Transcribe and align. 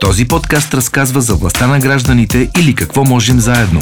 Този 0.00 0.28
подкаст 0.28 0.74
разказва 0.74 1.20
за 1.20 1.34
властта 1.34 1.66
на 1.66 1.78
гражданите 1.78 2.50
или 2.58 2.74
какво 2.74 3.04
можем 3.04 3.40
заедно. 3.40 3.80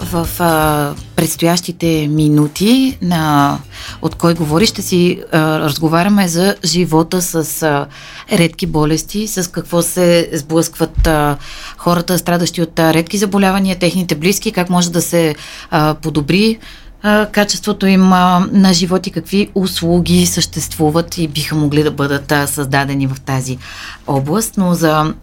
В 0.00 0.28
а, 0.38 0.94
предстоящите 1.16 2.08
минути 2.10 2.98
на 3.02 3.58
от 4.02 4.14
кой 4.14 4.34
говори, 4.34 4.66
ще 4.66 4.82
си 4.82 5.20
а, 5.32 5.60
разговаряме 5.60 6.28
за 6.28 6.56
живота 6.64 7.22
с 7.22 7.62
а, 7.62 7.86
редки 8.32 8.66
болести, 8.66 9.26
с 9.28 9.50
какво 9.50 9.82
се 9.82 10.30
сблъскват 10.32 11.06
а, 11.06 11.36
хората, 11.76 12.18
страдащи 12.18 12.62
от 12.62 12.78
а, 12.78 12.94
редки 12.94 13.18
заболявания, 13.18 13.78
техните 13.78 14.14
близки, 14.14 14.52
как 14.52 14.70
може 14.70 14.92
да 14.92 15.02
се 15.02 15.34
а, 15.70 15.94
подобри 15.94 16.58
а, 17.02 17.26
качеството 17.26 17.86
им 17.86 18.12
а, 18.12 18.46
на 18.52 18.74
живот 18.74 19.06
и 19.06 19.10
какви 19.10 19.50
услуги 19.54 20.26
съществуват 20.26 21.18
и 21.18 21.28
биха 21.28 21.56
могли 21.56 21.82
да 21.82 21.90
бъдат 21.90 22.32
а, 22.32 22.46
създадени 22.46 23.06
в 23.06 23.16
тази 23.20 23.58
област. 24.06 24.54
Но 24.56 24.74
за 24.74 25.14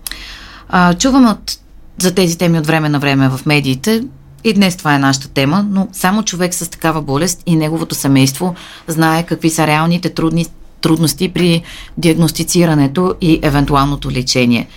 а, 0.69 0.93
чуваме 0.93 1.29
от, 1.29 1.57
за 1.97 2.13
тези 2.13 2.37
теми 2.37 2.59
от 2.59 2.67
време 2.67 2.89
на 2.89 2.99
време 2.99 3.29
в 3.29 3.45
медиите. 3.45 4.03
И 4.43 4.53
днес 4.53 4.75
това 4.75 4.95
е 4.95 4.99
нашата 4.99 5.27
тема, 5.27 5.65
но 5.69 5.87
само 5.93 6.23
човек 6.23 6.53
с 6.53 6.69
такава 6.69 7.01
болест 7.01 7.43
и 7.45 7.55
неговото 7.55 7.95
семейство 7.95 8.55
знае 8.87 9.23
какви 9.23 9.49
са 9.49 9.67
реалните 9.67 10.09
трудни, 10.09 10.45
трудности 10.81 11.29
при 11.33 11.63
диагностицирането 11.97 13.15
и 13.21 13.39
евентуалното 13.41 14.11
лечение. 14.11 14.67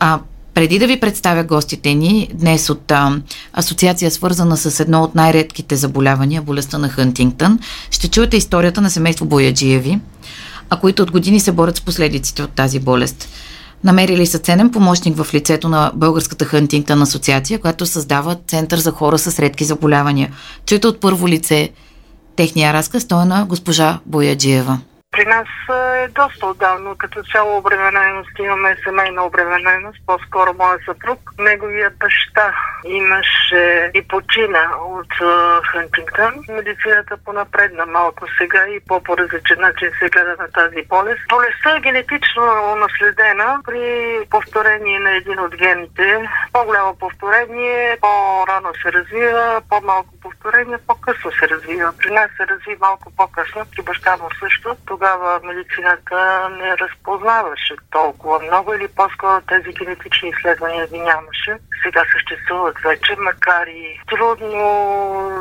А 0.00 0.20
преди 0.54 0.78
да 0.78 0.86
ви 0.86 1.00
представя 1.00 1.44
гостите 1.44 1.94
ни, 1.94 2.28
днес 2.34 2.70
от 2.70 2.90
а, 2.90 3.20
асоциация 3.52 4.10
свързана 4.10 4.56
с 4.56 4.80
едно 4.80 5.02
от 5.02 5.14
най-редките 5.14 5.76
заболявания, 5.76 6.42
болестта 6.42 6.78
на 6.78 6.88
Хантингтън, 6.88 7.58
ще 7.90 8.08
чуете 8.08 8.36
историята 8.36 8.80
на 8.80 8.90
семейство 8.90 9.26
Бояджиеви, 9.26 9.98
а 10.70 10.76
които 10.76 11.02
от 11.02 11.10
години 11.10 11.40
се 11.40 11.52
борят 11.52 11.76
с 11.76 11.80
последиците 11.80 12.42
от 12.42 12.50
тази 12.50 12.80
болест. 12.80 13.28
Намерили 13.84 14.26
са 14.26 14.38
ценен 14.38 14.70
помощник 14.70 15.16
в 15.16 15.34
лицето 15.34 15.68
на 15.68 15.92
Българската 15.94 16.44
Хантингтън 16.44 17.02
асоциация, 17.02 17.58
която 17.58 17.86
създава 17.86 18.36
Център 18.46 18.78
за 18.78 18.90
хора 18.90 19.18
с 19.18 19.38
редки 19.38 19.64
заболявания. 19.64 20.32
Чуйте 20.66 20.86
от 20.86 21.00
първо 21.00 21.28
лице 21.28 21.70
техния 22.36 22.72
разказ, 22.72 23.04
той 23.04 23.22
е 23.22 23.26
на 23.26 23.46
госпожа 23.46 23.98
Бояджиева. 24.06 24.78
При 25.16 25.26
нас 25.26 25.48
е 25.74 26.08
доста 26.08 26.46
отдавно. 26.46 26.96
Като 26.98 27.22
цяло 27.22 27.56
обремененост 27.58 28.38
имаме 28.38 28.76
семейна 28.84 29.26
обремененост. 29.26 29.98
По-скоро 30.06 30.54
моят 30.58 30.80
съпруг. 30.84 31.20
Неговият 31.38 31.98
баща 31.98 32.54
имаше 32.84 33.90
и 33.94 34.08
почина 34.08 34.70
от 34.80 35.12
Хантингтън. 35.72 36.34
Медицината 36.48 37.16
понапредна 37.24 37.86
малко 37.86 38.24
сега 38.38 38.68
и 38.68 38.80
по-поразличен 38.88 39.60
начин 39.60 39.90
се 39.98 40.08
гледа 40.08 40.36
на 40.38 40.48
тази 40.50 40.82
болест. 40.88 41.20
Болестта 41.28 41.76
е 41.76 41.80
генетично 41.80 42.76
наследена 42.76 43.60
при 43.64 44.18
повторение 44.30 44.98
на 44.98 45.16
един 45.16 45.40
от 45.40 45.56
гените. 45.56 46.28
По-голямо 46.52 46.96
повторение, 46.98 47.96
по-рано 48.00 48.68
се 48.82 48.92
развива, 48.92 49.62
по-малко 49.70 50.08
повторение, 50.22 50.78
по-късно 50.86 51.32
се 51.32 51.48
развива. 51.48 51.92
При 51.98 52.10
нас 52.10 52.30
се 52.36 52.46
разви 52.46 52.76
малко 52.80 53.12
по-късно, 53.16 53.62
при 53.76 53.82
баща 53.82 54.16
му 54.16 54.28
също. 54.40 54.76
Тогава 54.86 55.05
тогава 55.06 55.40
медицината 55.44 56.48
не 56.48 56.76
разпознаваше 56.76 57.74
толкова 57.90 58.40
много 58.40 58.74
или 58.74 58.88
по-скоро 58.88 59.40
тези 59.48 59.72
генетични 59.72 60.28
изследвания 60.28 60.86
ги 60.86 60.98
нямаше. 60.98 61.56
Сега 61.82 62.02
съществуват 62.12 62.78
вече, 62.78 63.16
макар 63.18 63.66
и 63.66 64.00
трудно 64.10 64.62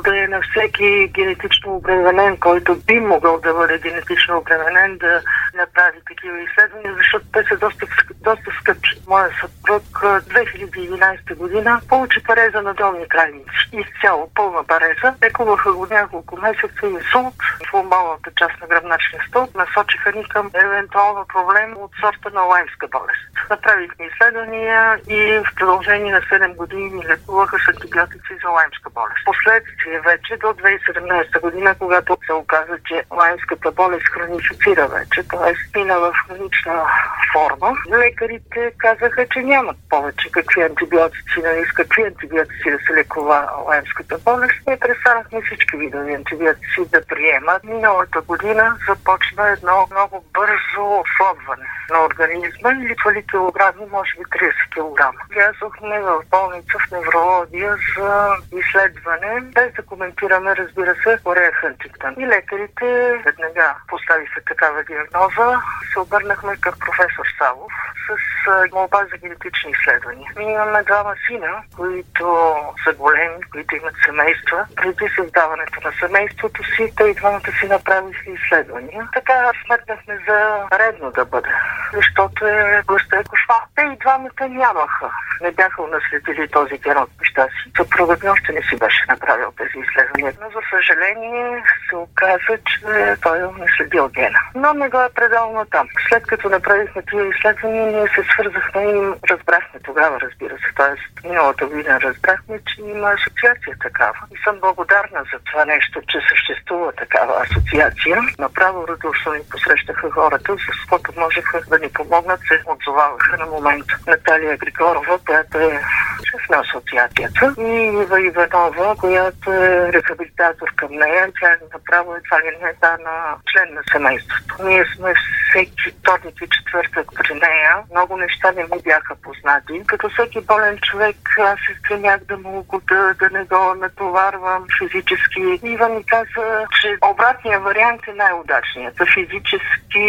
да 0.03 0.23
е 0.23 0.27
на 0.27 0.41
всеки 0.41 1.07
генетично 1.07 1.75
обременен, 1.75 2.37
който 2.37 2.75
би 2.87 2.99
могъл 2.99 3.39
да 3.39 3.53
бъде 3.53 3.79
генетично 3.79 4.37
обременен, 4.37 4.97
да 4.97 5.21
направи 5.55 5.97
такива 6.07 6.41
изследвания, 6.41 6.93
защото 6.97 7.25
те 7.33 7.43
са 7.49 7.57
доста, 7.57 7.85
доста 8.21 8.51
скъпи. 8.59 8.89
Моя 9.07 9.29
съпруг 9.41 9.83
2011 10.03 11.35
година 11.35 11.81
получи 11.89 12.23
пареза 12.23 12.61
на 12.61 12.73
долни 12.73 13.07
крайници. 13.07 13.69
Изцяло 13.73 14.31
пълна 14.35 14.63
пареза. 14.63 15.15
Лекуваха 15.23 15.73
го 15.73 15.87
няколко 15.91 16.37
месеца 16.37 16.87
инсулт 16.87 17.35
в 17.69 17.73
ломбалната 17.73 18.31
част 18.35 18.61
на 18.61 18.67
гръбначния 18.67 19.23
стълб 19.27 19.44
насочиха 19.55 20.11
ни 20.11 20.23
към 20.29 20.51
евентуално 20.53 21.25
проблем 21.33 21.73
от 21.77 21.91
сорта 22.01 22.29
на 22.33 22.41
лаймска 22.41 22.87
болест. 22.87 23.49
Направихме 23.49 24.05
изследвания 24.05 24.99
и 25.09 25.39
в 25.39 25.55
продължение 25.55 26.11
на 26.11 26.21
7 26.21 26.55
години 26.55 27.07
лекуваха 27.07 27.57
с 27.59 27.67
антибиотици 27.67 28.33
за 28.43 28.49
лаймска 28.49 28.89
болест. 28.89 29.25
Последствие 29.25 29.99
вече 29.99 30.37
до 30.37 30.47
2017 30.47 31.41
година, 31.41 31.75
когато 31.79 32.17
се 32.25 32.33
оказа, 32.33 32.77
че 32.85 33.03
лаймската 33.11 33.71
болест 33.71 34.07
хронифицира 34.07 34.87
вече, 34.87 35.27
т.е. 35.27 35.77
мина 35.77 35.99
в 35.99 36.13
хронична 36.27 36.85
форма, 37.33 37.77
лекарите 37.97 38.71
казаха, 38.77 39.27
че 39.27 39.39
нямат 39.39 39.77
повече 39.89 40.31
какви 40.31 40.61
антибиотици, 40.61 41.37
нали, 41.43 41.65
с 41.65 41.71
какви 41.73 42.03
антибиотици 42.03 42.71
да 42.71 42.77
се 42.77 42.93
лекува 42.93 43.49
лаймската 43.67 44.17
болест. 44.17 44.53
Ние 44.67 44.79
престанахме 44.79 45.41
всички 45.41 45.77
видови 45.77 46.13
антибиотици 46.13 46.89
да 46.91 47.05
приемат. 47.05 47.63
Миналата 47.63 48.21
година 48.21 48.77
започна 48.89 49.34
едно 49.43 49.87
много 49.91 50.25
бързо 50.33 50.99
ослабване 50.99 51.65
на 51.89 52.05
организма 52.05 52.71
и 52.71 52.87
липвали 52.87 53.27
килограми, 53.27 53.85
може 53.91 54.11
би 54.17 54.23
30 54.23 54.51
кг. 54.73 55.01
Влязохме 55.33 55.99
в 56.01 56.21
болница 56.31 56.77
в 56.79 56.91
неврология 56.91 57.75
за 57.97 58.35
изследване, 58.59 59.41
без 59.41 59.73
да 59.73 59.81
коментираме, 59.81 60.55
разбира 60.55 60.95
се, 60.95 61.19
Орея 61.25 61.51
Хантингтън. 61.51 62.15
И 62.17 62.27
лекарите 62.27 63.21
веднага 63.25 63.75
поставиха 63.87 64.41
такава 64.47 64.83
диагноза. 64.83 65.61
Се 65.93 65.99
обърнахме 65.99 66.57
към 66.57 66.73
професор 66.79 67.25
Савов 67.37 67.71
с 68.05 68.71
молба 68.73 69.05
за 69.11 69.17
генетични 69.17 69.71
изследвания. 69.71 70.31
Ние 70.37 70.53
имаме 70.53 70.83
двама 70.83 71.13
сина, 71.27 71.63
които 71.75 72.55
са 72.83 72.93
големи, 72.93 73.43
които 73.51 73.75
имат 73.75 73.95
семейства. 74.05 74.65
Преди 74.75 75.05
създаването 75.15 75.79
на 75.85 75.91
семейството 75.99 76.63
си, 76.63 76.93
те 76.97 77.03
и 77.03 77.13
двамата 77.13 77.51
си 77.59 77.67
направиха 77.67 78.31
изследвания. 78.31 79.09
Сега 79.25 79.51
сметнахме 79.65 80.19
за 80.27 80.67
редно 80.79 81.11
да 81.11 81.25
бъде, 81.25 81.49
защото 81.93 82.47
е 82.47 82.83
гъста 82.87 83.15
е 83.17 83.23
кошмар. 83.23 83.61
Те 83.75 83.81
и 83.81 83.97
двамата 83.97 84.49
нямаха. 84.49 85.11
Не 85.41 85.51
бяха 85.51 85.81
унаследили 85.81 86.47
този 86.47 86.77
ген 86.77 86.97
от 86.97 87.09
баща 87.19 87.43
си. 87.47 87.71
Съпругът 87.77 88.23
ми 88.23 88.29
още 88.29 88.51
не 88.51 88.61
си 88.61 88.75
беше 88.77 89.05
направил 89.09 89.51
тези 89.57 89.85
изследвания. 89.85 90.33
Но 90.41 90.49
за 90.49 90.61
съжаление 90.69 91.63
се 91.89 91.95
оказа, 91.95 92.53
че 92.67 93.15
той 93.21 93.39
е 93.39 93.45
унаследил 93.45 94.09
гена. 94.09 94.39
Но 94.55 94.73
не 94.73 94.89
го 94.89 95.01
е 95.01 95.09
предал 95.15 95.51
на 95.53 95.65
там. 95.65 95.87
След 96.09 96.27
като 96.27 96.49
направихме 96.49 97.01
тези 97.01 97.29
изследвания, 97.35 97.85
ние 97.91 98.07
се 98.07 98.23
свързахме 98.33 98.81
и 98.81 99.13
разбрахме 99.29 99.79
тогава, 99.83 100.21
разбира 100.21 100.57
се. 100.57 100.69
Тоест, 100.75 101.03
миналата 101.23 101.65
година 101.65 102.01
разбрахме, 102.01 102.59
че 102.67 102.81
има 102.81 103.09
асоциация 103.09 103.75
такава. 103.81 104.17
И 104.31 104.37
съм 104.43 104.59
благодарна 104.59 105.23
за 105.33 105.39
това 105.39 105.65
нещо, 105.65 106.01
че 106.09 106.17
съществува 106.29 106.91
такава 106.91 107.33
асоциация. 107.41 108.21
Направо 108.39 108.87
радост 109.15 109.37
ни 109.37 109.49
посрещаха 109.51 110.11
хората, 110.11 110.55
с 110.57 110.89
което 110.89 111.11
можеха 111.17 111.61
да 111.67 111.79
ни 111.79 111.89
помогнат, 111.89 112.39
се 112.47 112.61
отзоваваха 112.67 113.37
на 113.37 113.45
момента. 113.45 113.97
Наталия 114.07 114.57
Григорова, 114.57 115.19
която 115.25 115.57
е 115.59 115.81
шеф 116.23 116.49
на 116.49 116.57
асоциацията, 116.57 117.53
и 117.57 118.01
Ива 118.01 118.21
Иванова, 118.21 118.95
която 118.99 119.53
е 119.53 119.93
рехабилитатор 119.93 120.67
към 120.75 120.91
нея. 120.91 121.31
Тя 121.39 121.47
е 121.47 121.57
направо 121.73 122.15
едва 122.15 122.39
ли 122.39 122.57
не 122.61 122.73
на 123.03 123.35
член 123.51 123.73
на 123.73 123.81
семейството. 123.91 124.55
Ние 124.63 124.85
сме 124.95 125.13
всеки 125.49 125.91
вторник 125.99 126.41
и 126.41 126.47
четвъртък 126.47 127.07
при 127.15 127.33
нея. 127.33 127.77
Много 127.91 128.17
неща 128.17 128.51
не 128.51 128.63
ми 128.63 128.81
бяха 128.83 129.15
познати. 129.15 129.83
Като 129.87 130.09
всеки 130.09 130.41
болен 130.41 130.77
човек, 130.77 131.17
аз 131.39 131.59
се 131.59 131.79
стремях 131.79 132.19
да 132.23 132.37
му 132.37 132.65
да, 132.87 133.13
да 133.13 133.29
не 133.29 133.43
го 133.43 133.75
натоварвам 133.75 134.65
физически. 134.79 135.59
Ива 135.63 135.89
ми 135.89 136.03
каза, 136.03 136.65
че 136.81 136.97
обратният 137.11 137.63
вариант 137.63 138.01
е 138.07 138.13
най-удачният 138.13 138.95
физически 139.13 140.05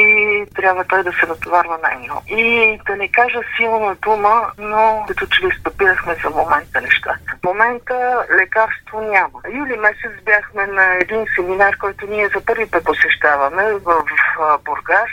трябва 0.55 0.85
той 0.85 1.03
да 1.03 1.13
се 1.13 1.27
натоварва 1.27 1.79
най-много. 1.83 2.23
И 2.29 2.81
да 2.87 2.97
не 2.97 3.09
кажа 3.09 3.41
силна 3.57 3.95
дума, 3.95 4.51
но 4.59 5.05
като 5.09 5.27
че 5.27 5.47
ли 5.47 5.51
стъпирахме 5.61 6.17
за 6.25 6.31
момента 6.31 6.81
нещата. 6.81 7.37
В 7.41 7.45
момента 7.45 8.27
лекарство 8.41 9.01
няма. 9.01 9.41
Юли 9.53 9.77
месец 9.77 10.13
бяхме 10.25 10.67
на 10.67 10.95
един 10.95 11.25
семинар, 11.37 11.77
който 11.77 12.07
ние 12.07 12.29
за 12.29 12.45
първи 12.45 12.67
път 12.67 12.85
посещаваме 12.85 13.73
в 13.73 14.03
Бургас. 14.65 15.11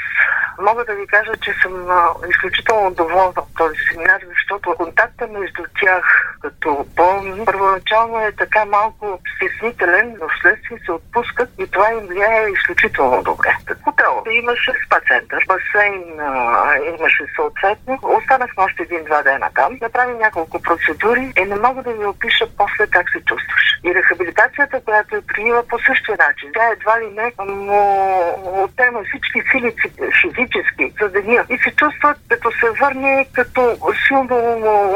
Мога 0.59 0.85
да 0.85 0.93
ви 0.93 1.07
кажа, 1.07 1.31
че 1.41 1.53
съм 1.61 1.87
изключително 2.29 2.91
доволна 2.91 3.33
от 3.37 3.55
този 3.57 3.75
семинар, 3.91 4.21
защото 4.29 4.75
контакта 4.77 5.27
между 5.27 5.63
тях 5.81 6.35
като 6.41 6.85
болни, 6.95 7.45
първоначално 7.45 8.19
е 8.19 8.31
така 8.31 8.65
малко 8.65 9.19
стеснителен, 9.35 10.15
но 10.21 10.27
вследствие 10.29 10.77
се 10.85 10.91
отпускат 10.91 11.49
и 11.59 11.67
това 11.67 11.91
им 11.91 12.07
влияе 12.07 12.49
изключително 12.49 13.23
добре. 13.23 13.55
Хотел 13.83 14.23
имаше 14.31 14.71
спа 14.85 14.99
център, 15.07 15.45
басейн 15.47 16.03
имаше 16.99 17.23
съответно. 17.35 17.99
Останахме 18.03 18.63
още 18.63 18.83
един-два 18.83 19.23
дена 19.23 19.49
там. 19.55 19.77
Направи 19.81 20.13
няколко 20.13 20.61
процедури 20.61 21.33
и 21.37 21.45
не 21.45 21.55
мога 21.55 21.83
да 21.83 21.93
ви 21.93 22.05
опиша 22.05 22.45
после 22.57 22.87
как 22.87 23.09
се 23.09 23.19
чувстваш. 23.25 23.63
И 23.83 23.95
рехабилитацията, 23.95 24.81
която 24.85 25.15
е 25.15 25.21
приела 25.21 25.63
по 25.67 25.79
същия 25.79 26.17
начин. 26.27 26.49
Тя 26.53 26.67
едва 26.71 27.01
ли 27.01 27.09
не 27.09 27.31
му 27.45 28.63
отнема 28.63 29.03
всички 29.03 29.41
сили 29.51 29.75
физически 29.81 30.42
за 31.01 31.09
деня 31.09 31.45
и 31.49 31.57
се 31.57 31.71
чувства 31.75 32.15
като 32.29 32.51
се 32.51 32.69
върне 32.81 33.27
като 33.33 33.77
силно 34.07 34.37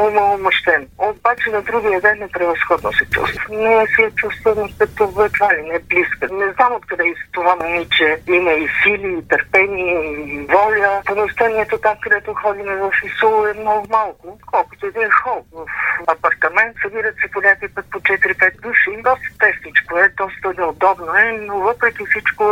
умомощен. 0.06 0.86
Обаче 0.98 1.50
на 1.50 1.62
другия 1.62 2.00
ден 2.00 2.22
е 2.22 2.28
превъзходно 2.28 2.92
се 2.92 3.04
чувства. 3.10 3.44
Не 3.50 3.86
се 3.86 4.10
чувствам 4.16 4.68
като 4.78 5.04
едва 5.04 5.54
ли 5.56 5.62
не 5.62 5.78
близка. 5.78 6.28
Не 6.32 6.52
знам 6.52 6.72
откъде 6.72 7.04
и 7.04 7.14
това 7.32 7.56
момиче 7.56 8.20
има 8.28 8.52
и 8.52 8.68
сили, 8.82 9.18
и 9.18 9.28
търпение, 9.28 10.00
и 10.26 10.46
воля. 10.46 11.02
Помещението 11.06 11.78
там, 11.78 11.96
където 12.00 12.34
ходим 12.34 12.66
в 12.66 12.90
Исул 13.04 13.46
е 13.46 13.60
много 13.60 13.86
малко, 13.90 14.38
колкото 14.46 14.86
един 14.86 15.10
хол. 15.10 15.44
В 15.52 15.66
апартамент 16.06 16.76
събират 16.82 17.14
се 17.14 17.30
по 17.30 17.40
някакви 17.40 17.68
път 17.68 17.84
по 17.90 18.00
4-5 18.00 18.60
души. 18.60 19.02
Доста 19.02 19.28
тесничко 19.38 19.98
е, 19.98 20.08
доста 20.08 20.62
неудобно 20.62 21.14
е, 21.16 21.32
но 21.32 21.58
въпреки 21.58 22.04
всичко 22.06 22.44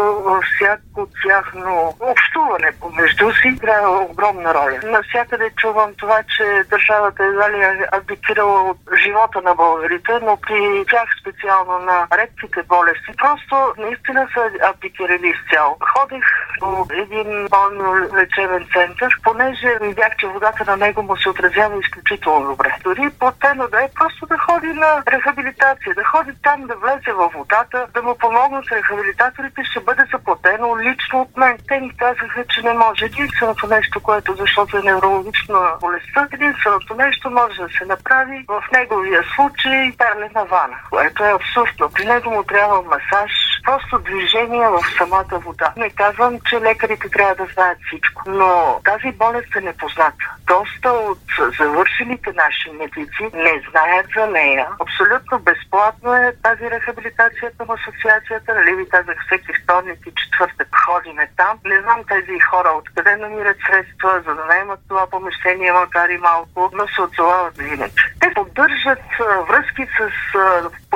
всяко 0.56 1.08
тяхно 1.26 1.96
общуване 2.00 2.72
помежду 2.87 3.33
си 3.33 3.49
играе 3.49 3.87
огромна 3.87 4.55
роля. 4.55 4.81
Навсякъде 4.85 5.50
чувам 5.56 5.91
това, 5.97 6.23
че 6.37 6.62
държавата 6.71 7.25
едва 7.25 7.50
ли 7.50 7.61
е 7.62 7.87
абдикирала 7.93 8.71
от 8.71 8.79
живота 9.05 9.41
на 9.43 9.55
българите, 9.55 10.12
но 10.23 10.37
при 10.37 10.85
тях 10.91 11.09
специално 11.21 11.79
на 11.79 12.06
редките 12.12 12.62
болести, 12.62 13.12
просто 13.19 13.75
наистина 13.79 14.29
са 14.35 14.50
абдикирали 14.71 15.33
изцяло. 15.35 15.77
Ходих 15.81 16.25
до 16.61 16.87
един 16.91 17.49
болно 17.50 17.94
лечебен 18.17 18.67
център, 18.73 19.20
понеже 19.23 19.79
видях, 19.81 20.17
че 20.19 20.26
водата 20.26 20.64
на 20.67 20.76
него 20.76 21.03
му 21.03 21.17
се 21.17 21.29
отразява 21.29 21.81
изключително 21.81 22.47
добре. 22.50 22.76
Дори 22.85 23.11
платено 23.19 23.69
да 23.69 23.82
е 23.82 23.88
просто 23.94 24.26
да 24.26 24.38
ходи 24.38 24.73
на 24.73 25.03
рехабилитация, 25.08 25.94
да 25.94 26.05
ходи 26.05 26.32
там, 26.43 26.67
да 26.67 26.75
влезе 26.76 27.12
във 27.12 27.32
водата, 27.32 27.87
да 27.94 28.03
му 28.03 28.19
помогнат 28.19 28.64
с 28.67 28.73
рехабилитаторите, 28.73 29.64
ще 29.64 29.81
бъде 29.81 30.03
заплатено 30.12 30.79
лично 30.79 31.20
от 31.20 31.37
мен. 31.37 31.58
Те 31.69 31.81
ни 31.81 31.97
казаха, 31.97 32.44
че 32.49 32.62
не 32.62 32.73
може. 32.73 33.05
Единственото 33.05 33.67
нещо, 33.67 34.00
което 34.00 34.35
защото 34.35 34.76
е 34.76 34.82
неврологична 34.82 35.61
болестта, 35.81 36.29
единственото 36.32 36.94
нещо 36.94 37.31
може 37.31 37.62
да 37.62 37.69
се 37.79 37.85
направи 37.85 38.44
в 38.49 38.62
неговия 38.73 39.23
случай 39.35 39.93
перлена 39.99 40.44
вана, 40.44 40.76
което 40.91 41.25
е 41.25 41.32
абсурдно. 41.32 41.91
При 41.94 42.05
него 42.05 42.31
му 42.31 42.43
трябва 42.44 42.82
масаж, 42.82 43.32
просто 43.67 43.99
движение 43.99 44.69
в 44.69 44.81
самата 44.99 45.39
вода. 45.47 45.73
Не 45.77 45.91
казвам, 45.91 46.41
че 46.49 46.61
лекарите 46.61 47.09
трябва 47.09 47.35
да 47.35 47.53
знаят 47.55 47.79
всичко, 47.87 48.23
но 48.27 48.81
тази 48.85 49.13
болест 49.13 49.57
е 49.57 49.61
непозната. 49.61 50.25
Доста 50.47 50.91
от 50.91 51.19
завършилите 51.59 52.33
наши 52.33 52.71
медици 52.71 53.25
не 53.35 53.63
знаят 53.71 54.07
за 54.17 54.27
нея. 54.27 54.67
Абсолютно 54.81 55.39
безплатно 55.39 56.15
е 56.15 56.33
тази 56.43 56.71
рехабилитация 56.71 57.51
към 57.59 57.69
асоциацията. 57.71 58.55
Нали 58.55 58.75
ви 58.75 58.89
казах, 58.89 59.17
всеки 59.27 59.53
вторник 59.63 59.99
и 60.07 60.13
четвъртък 60.21 60.69
ходиме 60.85 61.31
там. 61.37 61.59
Не 61.65 61.81
знам 61.81 62.01
тези 62.09 62.41
хора 62.41 62.69
откъде 62.69 63.17
намират 63.17 63.57
средства, 63.67 64.23
за 64.27 64.35
да 64.35 64.45
наемат 64.45 64.81
това 64.89 65.07
помещение, 65.11 65.73
макар 65.73 66.09
и 66.09 66.19
малко, 66.19 66.71
но 66.73 66.89
се 66.89 67.03
отзовават 67.03 67.59
винаги. 67.59 67.95
Те 68.21 68.35
поддържат 68.35 69.05
връзки 69.49 69.87
с 69.99 70.11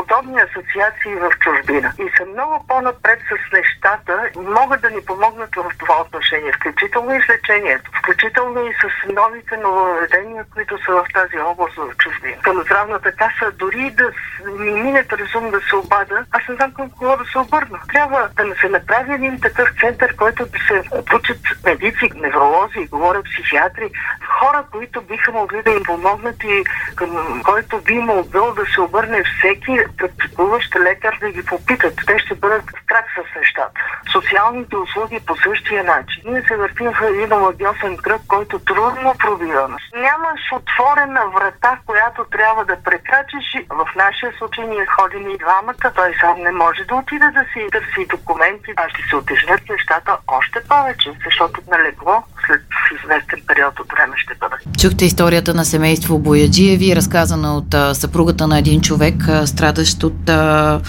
подобни 0.00 0.40
асоциации 0.40 1.14
в 1.14 1.30
чужбина 1.40 1.92
и 1.98 2.10
са 2.16 2.24
много 2.26 2.64
по-напред 2.68 3.18
с 3.30 3.52
нещата 3.52 4.30
могат 4.36 4.80
да 4.80 4.90
ни 4.90 5.00
помогнат 5.06 5.56
в 5.56 5.72
това 5.78 6.00
отношение, 6.00 6.52
включително 6.52 7.14
и 7.14 7.22
с 7.22 7.28
лечението, 7.28 7.90
включително 7.98 8.66
и 8.66 8.72
с 8.82 9.12
новите 9.12 9.56
нововведения, 9.56 10.44
които 10.54 10.78
са 10.84 10.92
в 10.92 11.04
тази 11.14 11.38
област 11.38 11.76
в 11.76 11.96
чужбина. 11.96 12.36
Към 12.42 12.62
здравната 12.62 13.12
каса, 13.12 13.52
дори 13.52 13.90
да 13.90 14.12
ми 14.58 14.70
мине 14.70 15.04
разум 15.12 15.50
да 15.50 15.60
се 15.60 15.76
обада, 15.76 16.24
аз 16.30 16.42
не 16.48 16.54
знам 16.54 16.72
към 16.72 16.90
кого 16.90 17.16
да 17.16 17.24
се 17.24 17.38
обърна. 17.38 17.78
Трябва 17.92 18.28
да 18.36 18.54
се 18.60 18.68
направи 18.68 19.12
един 19.14 19.40
такъв 19.40 19.68
център, 19.80 20.16
който 20.16 20.46
да 20.46 20.58
се 20.68 20.82
обучат 20.92 21.38
медици, 21.64 22.10
невролози, 22.14 22.88
говорят 22.90 23.24
психиатри, 23.24 23.90
хора, 24.38 24.64
които 24.72 25.00
биха 25.00 25.32
могли 25.32 25.62
да 25.62 25.70
им 25.70 25.82
помогнат 25.82 26.44
и 26.44 26.64
към 26.96 27.42
който 27.44 27.80
би 27.80 27.94
могъл 27.94 28.54
да 28.54 28.66
се 28.74 28.80
обърне 28.80 29.22
всеки 29.24 29.78
практикуващ 29.96 30.76
лекар 30.76 31.18
да 31.20 31.30
ги 31.30 31.44
попитат. 31.44 31.94
Те 32.06 32.18
ще 32.18 32.34
бъдат 32.34 32.62
в 32.62 32.86
крак 32.86 33.04
с 33.16 33.36
нещата. 33.38 33.80
Социалните 34.12 34.76
услуги 34.76 35.20
по 35.26 35.36
същия 35.36 35.84
начин. 35.84 36.22
Ние 36.26 36.42
се 36.48 36.56
въртим 36.56 36.90
в 36.92 37.02
един 37.02 37.32
омагиосен 37.32 37.96
кръг, 37.96 38.20
който 38.28 38.58
трудно 38.58 39.14
пробива. 39.18 39.68
Нямаш 40.06 40.40
отворена 40.58 41.22
врата, 41.34 41.78
която 41.86 42.24
трябва 42.30 42.64
да 42.64 42.76
прекрачиш. 42.82 43.46
В 43.68 43.86
нашия 43.96 44.32
случай 44.38 44.64
ние 44.66 44.86
ходим 44.86 45.30
и 45.30 45.38
двамата. 45.38 45.86
Той 45.94 46.14
сам 46.20 46.36
не 46.42 46.50
може 46.50 46.84
да 46.84 46.94
отиде 46.94 47.28
да 47.38 47.44
си 47.52 47.60
търси 47.72 48.06
документи, 48.10 48.70
а 48.76 48.88
ще 48.88 49.02
се 49.08 49.16
отежнят 49.16 49.62
нещата 49.70 50.16
още 50.28 50.58
повече, 50.68 51.10
защото 51.24 51.60
на 51.70 51.78
легло 51.84 52.22
след 52.46 52.62
известен 52.98 53.40
период 53.46 53.80
от 53.80 53.92
време 53.92 54.14
ще 54.16 54.34
бъде. 54.34 54.56
Чухте 54.80 55.04
историята 55.04 55.54
на 55.54 55.64
семейство 55.64 56.18
Бояджиеви, 56.18 56.96
разказана 56.96 57.56
от 57.56 57.96
съпругата 57.96 58.46
на 58.46 58.58
един 58.58 58.80
човек, 58.80 59.14
а, 59.28 59.46
страдащ 59.84 60.02
от 60.02 60.28
а, 60.28 60.80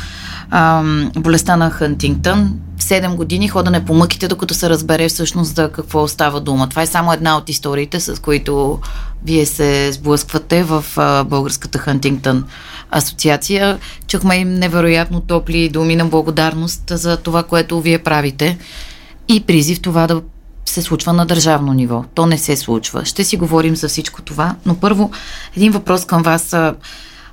а, 0.50 0.84
болестта 1.16 1.56
на 1.56 1.70
Хантингтън. 1.70 2.60
7 2.80 3.16
години 3.16 3.48
ходене 3.48 3.86
по 3.86 3.94
мъките, 3.94 4.28
докато 4.28 4.54
се 4.54 4.70
разбере 4.70 5.10
всъщност 5.10 5.56
за 5.56 5.72
какво 5.72 6.08
става 6.08 6.42
дума. 6.42 6.70
Това 6.70 6.82
е 6.82 6.88
само 6.88 7.14
една 7.14 7.38
от 7.38 7.50
историите, 7.50 8.00
с 8.00 8.22
които 8.22 8.80
вие 9.26 9.46
се 9.46 9.92
сблъсквате 9.92 10.64
в 10.64 10.86
а, 10.98 11.24
българската 11.24 11.78
Хантингтън 11.80 12.46
асоциация. 12.92 13.80
Чухме 14.08 14.36
им 14.36 14.54
невероятно 14.54 15.22
топли 15.22 15.70
думи 15.70 15.96
на 15.96 16.06
благодарност 16.06 16.84
за 16.90 17.18
това, 17.18 17.44
което 17.44 17.82
вие 17.82 18.00
правите 18.00 18.58
и 19.28 19.40
призив 19.40 19.82
това 19.82 20.08
да 20.08 20.22
се 20.66 20.82
случва 20.82 21.14
на 21.14 21.26
държавно 21.26 21.74
ниво. 21.74 22.06
То 22.16 22.26
не 22.26 22.38
се 22.38 22.56
случва. 22.56 23.06
Ще 23.06 23.24
си 23.24 23.38
говорим 23.38 23.76
за 23.76 23.88
всичко 23.88 24.22
това, 24.22 24.56
но 24.66 24.76
първо 24.76 25.12
един 25.58 25.72
въпрос 25.72 26.06
към 26.06 26.24
вас. 26.24 26.54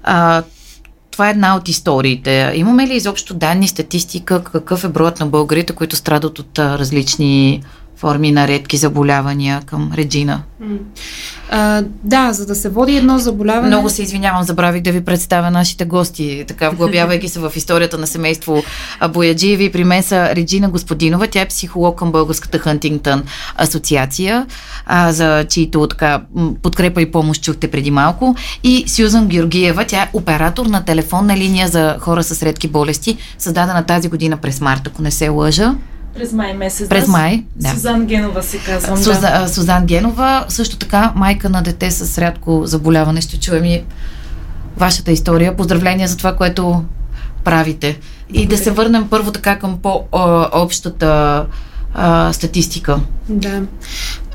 А, 0.02 0.42
това 1.18 1.28
е 1.28 1.30
една 1.30 1.56
от 1.56 1.68
историите. 1.68 2.52
Имаме 2.54 2.86
ли 2.86 2.94
изобщо 2.94 3.34
данни, 3.34 3.68
статистика, 3.68 4.44
какъв 4.44 4.84
е 4.84 4.88
броят 4.88 5.20
на 5.20 5.26
българите, 5.26 5.72
които 5.72 5.96
страдат 5.96 6.38
от 6.38 6.58
различни 6.58 7.62
форми 7.98 8.32
на 8.32 8.48
редки 8.48 8.76
заболявания 8.76 9.62
към 9.66 9.92
Реджина? 9.94 10.42
А, 11.50 11.82
да, 12.04 12.32
за 12.32 12.46
да 12.46 12.54
се 12.54 12.68
води 12.68 12.96
едно 12.96 13.18
заболяване. 13.18 13.66
Много 13.66 13.90
се 13.90 14.02
извинявам, 14.02 14.42
забравих 14.42 14.82
да 14.82 14.92
ви 14.92 15.00
представя 15.00 15.50
нашите 15.50 15.84
гости, 15.84 16.44
така 16.48 16.70
вглъбявайки 16.70 17.28
се 17.28 17.40
в 17.40 17.52
историята 17.56 17.98
на 17.98 18.06
семейство 18.06 18.62
Бояджиеви. 19.12 19.72
При 19.72 19.84
мен 19.84 20.02
са 20.02 20.36
Реджина 20.36 20.68
Господинова, 20.68 21.26
тя 21.26 21.40
е 21.40 21.48
психолог 21.48 21.98
към 21.98 22.12
Българската 22.12 22.58
Хантингтън 22.58 23.22
асоциация, 23.56 24.46
а, 24.86 25.12
за 25.12 25.44
чието 25.48 25.86
така, 25.86 26.22
подкрепа 26.62 27.02
и 27.02 27.12
помощ 27.12 27.42
чухте 27.42 27.70
преди 27.70 27.90
малко. 27.90 28.36
И 28.62 28.84
Сюзан 28.86 29.26
Георгиева, 29.26 29.84
тя 29.84 30.02
е 30.02 30.10
оператор 30.12 30.66
на 30.66 30.84
телефонна 30.84 31.36
линия 31.36 31.68
за 31.68 31.96
хора 32.00 32.22
с 32.22 32.42
редки 32.42 32.68
болести, 32.68 33.16
създадена 33.38 33.82
тази 33.82 34.08
година 34.08 34.36
през 34.36 34.60
март, 34.60 34.86
ако 34.86 35.02
не 35.02 35.10
се 35.10 35.28
лъжа. 35.28 35.74
През 36.14 36.32
май 36.32 36.54
месец. 36.54 36.88
През 36.88 37.08
май, 37.08 37.44
да. 37.56 37.68
Сузан 37.68 38.06
Генова 38.06 38.42
се 38.42 38.58
казвам. 38.58 38.96
Суза, 38.96 39.20
да. 39.20 39.48
Сузан 39.48 39.86
Генова, 39.86 40.44
също 40.48 40.76
така 40.76 41.12
майка 41.16 41.48
на 41.48 41.62
дете 41.62 41.90
с 41.90 42.18
рядко 42.18 42.62
заболяване. 42.64 43.20
Ще 43.20 43.40
чуем 43.40 43.64
и 43.64 43.84
вашата 44.76 45.12
история. 45.12 45.56
Поздравления 45.56 46.08
за 46.08 46.16
това, 46.16 46.36
което 46.36 46.84
правите. 47.44 47.98
И 48.32 48.46
да 48.46 48.58
се 48.58 48.70
върнем 48.70 49.08
първо 49.08 49.32
така 49.32 49.58
към 49.58 49.78
по-общата 49.82 51.46
а, 52.00 52.32
статистика. 52.32 53.00
Да. 53.28 53.62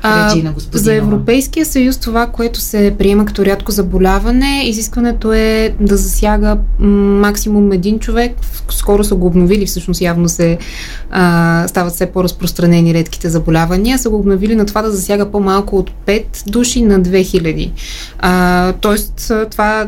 А, 0.02 0.36
за 0.72 0.94
Европейския 0.94 1.66
съюз 1.66 1.98
това, 1.98 2.26
което 2.26 2.60
се 2.60 2.94
приема 2.98 3.24
като 3.24 3.44
рядко 3.44 3.72
заболяване, 3.72 4.62
изискването 4.64 5.32
е 5.32 5.74
да 5.80 5.96
засяга 5.96 6.56
максимум 6.78 7.72
един 7.72 7.98
човек. 7.98 8.32
Скоро 8.70 9.04
са 9.04 9.14
го 9.14 9.26
обновили, 9.26 9.66
всъщност 9.66 10.00
явно 10.00 10.28
се 10.28 10.58
а, 11.10 11.64
стават 11.68 11.92
все 11.92 12.06
по-разпространени 12.06 12.94
редките 12.94 13.30
заболявания. 13.30 13.98
Са 13.98 14.10
го 14.10 14.16
обновили 14.16 14.54
на 14.54 14.66
това 14.66 14.82
да 14.82 14.90
засяга 14.90 15.30
по-малко 15.30 15.76
от 15.76 15.90
5 16.06 16.50
души 16.50 16.82
на 16.82 17.00
2000. 17.00 17.70
А, 18.18 18.72
тоест, 18.72 19.32
това 19.50 19.86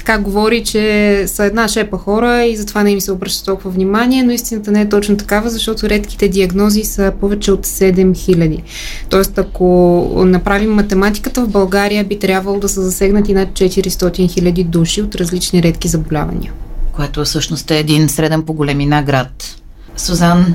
така 0.00 0.18
говори, 0.18 0.64
че 0.64 1.24
са 1.26 1.44
една 1.44 1.68
шепа 1.68 1.98
хора 1.98 2.44
и 2.44 2.56
затова 2.56 2.82
не 2.82 2.90
им 2.90 3.00
се 3.00 3.12
обръща 3.12 3.44
толкова 3.44 3.70
внимание, 3.70 4.22
но 4.22 4.32
истината 4.32 4.70
не 4.70 4.80
е 4.80 4.88
точно 4.88 5.16
такава, 5.16 5.50
защото 5.50 5.88
редките 5.88 6.28
диагнози 6.28 6.84
са 6.84 7.12
повече 7.20 7.52
от 7.52 7.66
7000. 7.66 8.62
Тоест, 9.10 9.38
ако 9.38 9.66
направим 10.26 10.70
математиката 10.72 11.44
в 11.44 11.48
България, 11.48 12.04
би 12.04 12.18
трябвало 12.18 12.60
да 12.60 12.68
са 12.68 12.82
засегнати 12.82 13.34
над 13.34 13.48
400 13.48 13.90
000 13.90 14.64
души 14.64 15.02
от 15.02 15.14
различни 15.14 15.62
редки 15.62 15.88
заболявания. 15.88 16.52
Което 16.92 17.24
всъщност 17.24 17.70
е 17.70 17.78
един 17.78 18.08
среден 18.08 18.42
по 18.42 18.52
големина 18.52 19.02
град. 19.02 19.56
Сузан, 19.96 20.54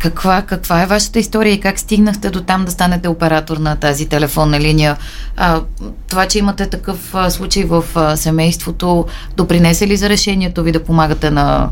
каква, 0.00 0.42
каква 0.42 0.82
е 0.82 0.86
вашата 0.86 1.18
история 1.18 1.52
и 1.52 1.60
как 1.60 1.78
стигнахте 1.78 2.30
до 2.30 2.40
там 2.40 2.64
да 2.64 2.70
станете 2.70 3.08
оператор 3.08 3.56
на 3.56 3.76
тази 3.76 4.08
телефонна 4.08 4.60
линия? 4.60 4.96
А, 5.36 5.60
това, 6.08 6.26
че 6.26 6.38
имате 6.38 6.66
такъв 6.66 7.14
случай 7.28 7.64
в 7.64 7.84
семейството, 8.16 9.06
допринесе 9.36 9.86
ли 9.86 9.96
за 9.96 10.08
решението 10.08 10.62
ви 10.62 10.72
да 10.72 10.84
помагате 10.84 11.30
на 11.30 11.68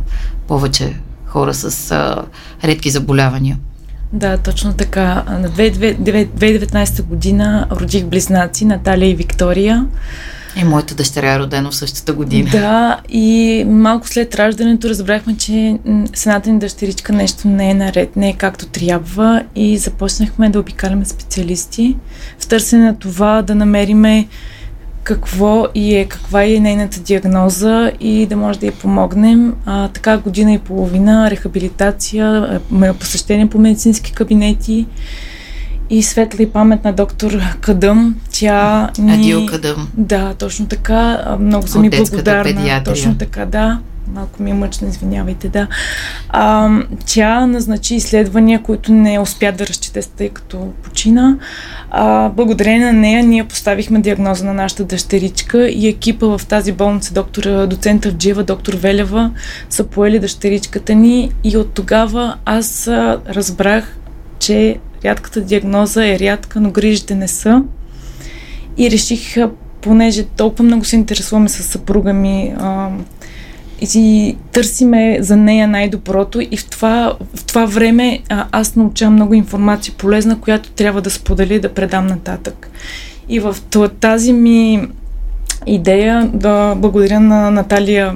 повече 0.48 0.96
хора 1.26 1.54
с 1.54 1.90
а, 1.90 2.24
редки 2.64 2.90
заболявания? 2.90 3.58
Да, 4.12 4.38
точно 4.38 4.72
така. 4.72 5.24
На 5.28 5.48
2019 5.50 7.02
година 7.02 7.66
родих 7.70 8.04
близнаци 8.04 8.64
Наталия 8.64 9.10
и 9.10 9.14
Виктория. 9.14 9.86
И 10.56 10.64
моята 10.64 10.94
дъщеря 10.94 11.34
е 11.34 11.38
родена 11.38 11.70
в 11.70 11.76
същата 11.76 12.12
година. 12.12 12.50
Да, 12.50 13.00
и 13.08 13.64
малко 13.68 14.08
след 14.08 14.34
раждането 14.34 14.88
разбрахме, 14.88 15.36
че 15.36 15.78
с 16.14 16.26
едната 16.26 16.50
ни 16.50 16.58
дъщеричка 16.58 17.12
нещо 17.12 17.48
не 17.48 17.70
е 17.70 17.74
наред, 17.74 18.16
не 18.16 18.28
е 18.28 18.32
както 18.32 18.66
трябва 18.66 19.42
и 19.54 19.78
започнахме 19.78 20.50
да 20.50 20.60
обикаляме 20.60 21.04
специалисти 21.04 21.96
в 22.38 22.46
търсене 22.46 22.84
на 22.84 22.96
това 22.96 23.42
да 23.42 23.54
намериме 23.54 24.28
какво 25.02 25.66
и 25.74 25.96
е, 25.96 26.04
каква 26.04 26.44
е 26.44 26.60
нейната 26.60 27.00
диагноза 27.00 27.92
и 28.00 28.26
да 28.26 28.36
може 28.36 28.58
да 28.58 28.66
й 28.66 28.70
помогнем. 28.70 29.54
А, 29.66 29.88
така 29.88 30.18
година 30.18 30.52
и 30.52 30.58
половина 30.58 31.30
рехабилитация, 31.30 32.60
посещение 32.98 33.50
по 33.50 33.58
медицински 33.58 34.12
кабинети 34.12 34.86
и 35.90 36.02
светла 36.02 36.42
и 36.42 36.50
памет 36.50 36.84
на 36.84 36.92
доктор 36.92 37.40
Кадъм. 37.60 38.16
Тя 38.32 38.90
ни... 38.98 39.14
Адил 39.14 39.46
Кадъм. 39.46 39.88
Да, 39.94 40.34
точно 40.34 40.66
така. 40.66 41.36
Много 41.40 41.66
съм 41.66 41.84
и 41.84 41.90
благодарна. 41.90 42.44
Педиатрия. 42.44 42.84
Точно 42.84 43.14
така, 43.18 43.46
да. 43.46 43.78
Малко 44.14 44.42
ми 44.42 44.50
е 44.50 44.54
мъчно, 44.54 44.88
извинявайте, 44.88 45.48
да. 45.48 45.66
А, 46.28 46.70
тя 47.06 47.46
назначи 47.46 47.94
изследвания, 47.94 48.62
които 48.62 48.92
не 48.92 49.20
успя 49.20 49.52
да 49.52 49.66
разчете, 49.66 50.00
тъй 50.16 50.28
като 50.28 50.72
почина. 50.82 51.38
А, 51.90 52.28
благодарение 52.28 52.86
на 52.86 52.92
нея 52.92 53.24
ние 53.24 53.44
поставихме 53.44 54.00
диагноза 54.00 54.44
на 54.44 54.54
нашата 54.54 54.84
дъщеричка 54.84 55.68
и 55.68 55.88
екипа 55.88 56.26
в 56.26 56.40
тази 56.48 56.72
болница, 56.72 57.14
доктор, 57.14 57.66
доцент 57.66 58.06
Авджиева, 58.06 58.44
доктор 58.44 58.74
Велева, 58.74 59.30
са 59.70 59.84
поели 59.84 60.18
дъщеричката 60.18 60.94
ни 60.94 61.32
и 61.44 61.56
от 61.56 61.72
тогава 61.74 62.34
аз 62.44 62.88
разбрах, 63.28 63.96
че 64.38 64.78
рядката 65.04 65.40
диагноза 65.40 66.06
е 66.06 66.18
рядка, 66.18 66.60
но 66.60 66.70
грижите 66.70 67.14
не 67.14 67.28
са. 67.28 67.62
И 68.78 68.90
реших, 68.90 69.36
понеже 69.80 70.24
толкова 70.24 70.64
много 70.64 70.84
се 70.84 70.96
интересуваме 70.96 71.48
с 71.48 71.62
съпруга 71.62 72.12
ми 72.12 72.54
а, 72.58 72.90
и 73.94 74.36
търсиме 74.52 75.18
за 75.20 75.36
нея 75.36 75.68
най-доброто 75.68 76.40
и 76.40 76.56
в 76.56 76.70
това, 76.70 77.16
в 77.34 77.44
това 77.44 77.64
време 77.64 78.20
а, 78.28 78.46
аз 78.52 78.76
научавам 78.76 79.14
много 79.14 79.34
информация 79.34 79.94
полезна, 79.98 80.40
която 80.40 80.70
трябва 80.70 81.02
да 81.02 81.10
споделя 81.10 81.60
да 81.60 81.74
предам 81.74 82.06
нататък. 82.06 82.70
И 83.28 83.40
в 83.40 83.56
тази 84.00 84.32
ми 84.32 84.88
идея 85.66 86.30
да 86.34 86.74
благодаря 86.74 87.20
на 87.20 87.50
Наталия 87.50 88.14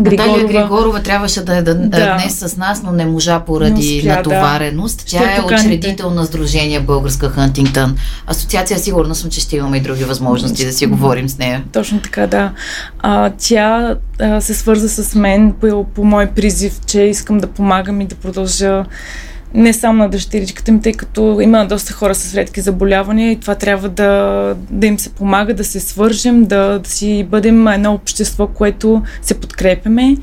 Григорова. 0.00 0.36
Наталия 0.36 0.62
Григорова 0.62 1.02
трябваше 1.02 1.44
да 1.44 1.56
е 1.56 1.62
да, 1.62 1.74
да. 1.74 2.16
днес 2.16 2.38
с 2.38 2.56
нас, 2.56 2.82
но 2.82 2.92
не 2.92 3.06
можа 3.06 3.40
поради 3.40 3.98
успя, 3.98 4.16
натовареност. 4.16 4.98
Да. 4.98 5.04
Тя 5.06 5.36
е 5.36 5.40
учредител 5.40 6.10
на 6.10 6.24
Сдружение 6.24 6.80
Българска 6.80 7.30
Хантингтън. 7.30 7.96
Асоциация, 8.26 8.78
сигурна 8.78 9.14
съм, 9.14 9.30
че 9.30 9.40
ще 9.40 9.56
имаме 9.56 9.76
и 9.76 9.80
други 9.80 10.04
възможности 10.04 10.66
да 10.66 10.72
си 10.72 10.86
говорим 10.86 11.28
с 11.28 11.38
нея. 11.38 11.64
Точно 11.72 12.00
така, 12.00 12.26
да. 12.26 12.52
А, 12.98 13.30
тя 13.38 13.96
а, 14.20 14.40
се 14.40 14.54
свърза 14.54 14.88
с 14.88 15.14
мен 15.14 15.52
по, 15.60 15.84
по 15.84 16.04
мой 16.04 16.26
призив, 16.26 16.80
че 16.86 17.00
искам 17.00 17.38
да 17.38 17.46
помагам 17.46 18.00
и 18.00 18.06
да 18.06 18.14
продължа 18.14 18.84
не 19.54 19.72
само 19.72 19.98
на 19.98 20.08
дъщеричката 20.08 20.72
ми, 20.72 20.80
тъй 20.80 20.92
като 20.92 21.40
има 21.40 21.66
доста 21.66 21.92
хора 21.92 22.14
с 22.14 22.34
редки 22.34 22.60
заболявания 22.60 23.32
и 23.32 23.40
това 23.40 23.54
трябва 23.54 23.88
да, 23.88 24.54
да 24.70 24.86
им 24.86 24.98
се 24.98 25.10
помага, 25.10 25.54
да 25.54 25.64
се 25.64 25.80
свържем, 25.80 26.44
да, 26.44 26.78
да 26.78 26.90
си 26.90 27.26
бъдем 27.30 27.68
едно 27.68 27.94
общество, 27.94 28.46
което 28.46 29.02
се 29.22 29.34
подкрепяме. 29.34 30.16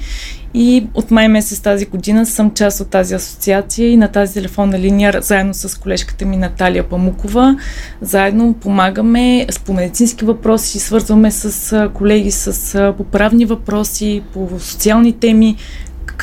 И 0.53 0.88
от 0.93 1.12
май 1.12 1.27
месец 1.27 1.59
тази 1.59 1.86
година 1.86 2.25
съм 2.25 2.51
част 2.51 2.79
от 2.79 2.89
тази 2.89 3.13
асоциация 3.13 3.89
и 3.89 3.98
на 3.98 4.07
тази 4.07 4.33
телефонна 4.33 4.79
линия, 4.79 5.21
заедно 5.21 5.53
с 5.53 5.79
колежката 5.79 6.25
ми 6.25 6.38
Наталия 6.38 6.83
Памукова, 6.83 7.57
заедно 8.01 8.53
помагаме 8.53 9.45
с 9.50 9.59
по 9.59 9.74
медицински 9.74 10.25
въпроси, 10.25 10.79
свързваме 10.79 11.31
с 11.31 11.89
колеги 11.93 12.31
с 12.31 12.93
поправни 12.98 13.45
въпроси, 13.45 14.21
по 14.33 14.50
социални 14.59 15.13
теми, 15.13 15.55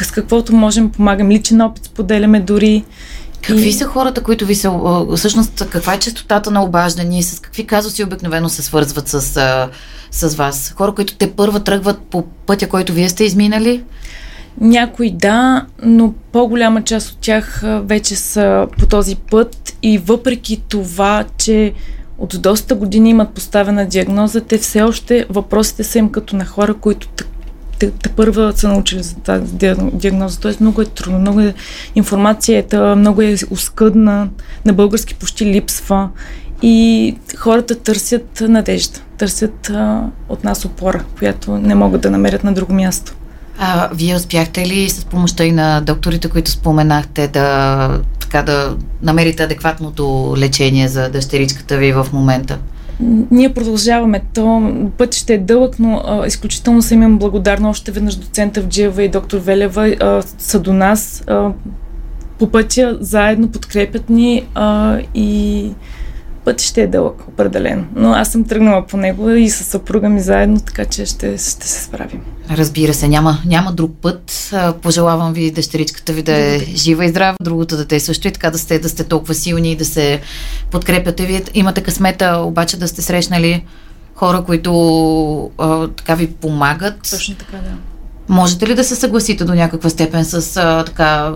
с 0.05 0.11
каквото 0.11 0.55
можем 0.55 0.91
помагам. 0.91 1.31
Личен 1.31 1.61
опит 1.61 1.85
споделяме 1.85 2.41
дори. 2.41 2.85
Какви 3.43 3.69
и... 3.69 3.73
са 3.73 3.85
хората, 3.85 4.23
които 4.23 4.47
ви 4.47 4.55
са... 4.55 4.73
Всъщност, 5.17 5.67
каква 5.71 5.95
е 5.95 5.99
частотата 5.99 6.51
на 6.51 6.65
обаждания? 6.65 7.23
С 7.23 7.41
какви 7.41 7.67
казуси 7.67 8.05
обикновено 8.05 8.49
се 8.49 8.63
свързват 8.63 9.09
с, 9.09 9.21
с 10.11 10.35
вас? 10.35 10.75
Хора, 10.77 10.93
които 10.93 11.17
те 11.17 11.33
първа 11.33 11.61
тръгват 11.61 11.99
по 11.99 12.23
пътя, 12.23 12.69
който 12.69 12.93
вие 12.93 13.09
сте 13.09 13.25
изминали? 13.25 13.83
Някои 14.61 15.11
да, 15.11 15.67
но 15.83 16.15
по-голяма 16.33 16.83
част 16.83 17.11
от 17.11 17.19
тях 17.21 17.63
вече 17.65 18.17
са 18.17 18.67
по 18.79 18.87
този 18.87 19.17
път 19.17 19.77
и 19.83 19.99
въпреки 19.99 20.63
това, 20.69 21.25
че 21.39 21.73
от 22.19 22.43
доста 22.43 22.75
години 22.75 23.11
имат 23.11 23.31
поставена 23.31 23.87
диагноза, 23.87 24.41
те 24.41 24.59
все 24.59 24.83
още 24.83 25.27
въпросите 25.31 25.85
са 25.85 25.99
им 25.99 26.09
като 26.09 26.37
на 26.37 26.45
хора, 26.45 26.75
които 26.75 27.09
те, 27.79 27.91
те 27.91 28.09
първа 28.09 28.53
са 28.57 28.69
научили 28.69 29.03
за 29.03 29.15
тази 29.15 29.55
диагноза. 29.93 30.41
Тоест 30.41 30.61
много 30.61 30.81
е 30.81 30.85
трудно, 30.85 31.19
много 31.19 31.41
е 31.41 31.55
информацията, 31.95 32.97
много 32.97 33.23
е 33.23 33.37
оскъдна, 33.51 34.29
на 34.65 34.73
български 34.73 35.15
почти 35.15 35.47
липсва 35.47 36.09
и 36.63 37.17
хората 37.37 37.75
търсят 37.75 38.43
надежда, 38.49 39.01
търсят 39.19 39.71
а, 39.71 40.03
от 40.29 40.45
нас 40.45 40.65
опора, 40.65 41.05
която 41.19 41.59
не 41.59 41.75
могат 41.75 42.01
да 42.01 42.11
намерят 42.11 42.45
на 42.45 42.53
друго 42.53 42.73
място. 42.73 43.15
А, 43.59 43.89
вие 43.95 44.17
успяхте 44.17 44.67
ли 44.67 44.91
с 44.91 45.05
помощта 45.05 45.45
и 45.45 45.53
на 45.53 45.81
докторите, 45.81 46.29
които 46.29 46.51
споменахте, 46.51 47.29
да, 47.29 48.01
така, 48.21 48.43
да 48.43 48.77
намерите 49.03 49.43
адекватното 49.43 50.35
лечение 50.37 50.89
за 50.89 51.09
дъщеричката 51.09 51.77
ви 51.77 51.93
в 51.93 52.07
момента? 52.13 52.59
Ние 53.31 53.55
продължаваме. 53.55 54.23
То 54.35 54.73
път 54.99 55.15
ще 55.15 55.35
е 55.35 55.39
дълъг, 55.39 55.79
но 55.79 56.03
а, 56.07 56.27
изключително 56.27 56.83
съм 56.83 57.03
им 57.03 57.19
благодарна 57.19 57.71
още 57.71 57.93
веднъж 57.93 58.15
доцента 58.17 58.61
Вджиева 58.61 59.03
и 59.03 59.09
доктор 59.09 59.39
Велева 59.39 59.89
а, 59.89 60.23
са 60.39 60.61
до 60.61 60.73
нас. 60.73 61.25
А, 61.27 61.51
по 62.39 62.51
пътя 62.51 62.99
заедно 63.01 63.49
подкрепят 63.49 64.11
ни 64.11 64.47
а, 64.55 64.99
и 65.15 65.71
път 66.47 66.61
ще 66.61 66.83
е 66.83 66.87
дълъг, 66.87 67.25
определено. 67.29 67.85
Но 67.97 68.13
аз 68.13 68.33
съм 68.33 68.45
тръгнала 68.45 68.87
по 68.87 68.97
него 68.97 69.31
и 69.31 69.51
с 69.51 69.65
съпруга 69.65 70.09
ми 70.09 70.21
заедно, 70.21 70.61
така 70.61 70.85
че 70.85 71.07
ще, 71.07 71.39
ще 71.39 71.69
се 71.69 71.85
справим. 71.85 72.21
Разбира 72.51 72.95
се, 72.95 73.09
няма, 73.09 73.39
няма 73.47 73.73
друг 73.73 73.93
път. 74.03 74.55
Пожелавам 74.83 75.33
ви 75.33 75.51
дъщеричката 75.51 76.13
ви 76.13 76.23
да 76.23 76.33
е 76.33 76.59
жива 76.59 77.05
и 77.05 77.09
здрава, 77.09 77.37
другото 77.43 77.77
дете 77.77 78.01
също 78.01 78.29
и 78.29 78.33
така 78.33 78.51
да 78.51 78.59
сте, 78.59 78.79
да 78.79 78.89
сте 78.89 79.05
толкова 79.05 79.35
силни 79.35 79.73
и 79.73 79.77
да 79.77 79.85
се 79.85 80.21
подкрепяте. 80.71 81.27
Вие 81.27 81.43
имате 81.55 81.81
късмета 81.81 82.37
обаче 82.37 82.77
да 82.77 82.89
сте 82.89 83.03
срещнали 83.03 83.65
хора, 84.15 84.43
които 84.45 85.51
а, 85.59 85.89
така 85.89 86.15
ви 86.15 86.27
помагат. 86.27 87.09
Точно 87.11 87.35
така, 87.35 87.57
да. 87.57 87.71
Можете 88.35 88.67
ли 88.67 88.75
да 88.75 88.85
се 88.85 88.97
съгласите 88.97 89.45
до 89.45 89.55
някаква 89.55 89.91
степен 89.91 90.25
с 90.25 90.57
а, 90.57 90.85
така 90.85 91.33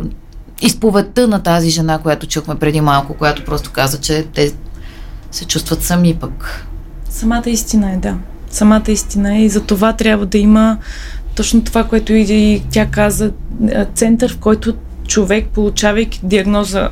изповедта 0.62 1.28
на 1.28 1.42
тази 1.42 1.70
жена, 1.70 1.98
която 1.98 2.26
чухме 2.26 2.54
преди 2.54 2.80
малко, 2.80 3.14
която 3.14 3.44
просто 3.44 3.70
каза, 3.72 4.00
че 4.00 4.26
те 4.34 4.52
се 5.30 5.44
чувстват 5.44 5.82
сами 5.82 6.14
пък. 6.14 6.66
Самата 7.10 7.50
истина 7.50 7.92
е, 7.92 7.96
да. 7.96 8.16
Самата 8.50 8.84
истина 8.88 9.36
е 9.36 9.44
и 9.44 9.48
за 9.48 9.60
това 9.60 9.92
трябва 9.92 10.26
да 10.26 10.38
има 10.38 10.78
точно 11.36 11.64
това, 11.64 11.84
което 11.84 12.12
и 12.12 12.62
тя 12.70 12.86
каза, 12.86 13.32
център, 13.94 14.32
в 14.32 14.38
който 14.38 14.74
човек, 15.06 15.48
получавайки 15.48 16.20
диагноза 16.22 16.90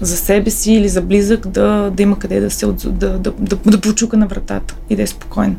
за 0.00 0.16
себе 0.16 0.50
си 0.50 0.72
или 0.72 0.88
за 0.88 1.02
близък, 1.02 1.46
да, 1.48 1.90
да 1.90 2.02
има 2.02 2.18
къде 2.18 2.40
да 2.40 2.50
се 2.50 2.66
да, 2.66 2.90
да, 2.90 3.18
да, 3.18 3.56
да, 3.56 3.80
почука 3.80 4.16
на 4.16 4.26
вратата 4.26 4.74
и 4.90 4.96
да 4.96 5.02
е 5.02 5.06
спокоен. 5.06 5.56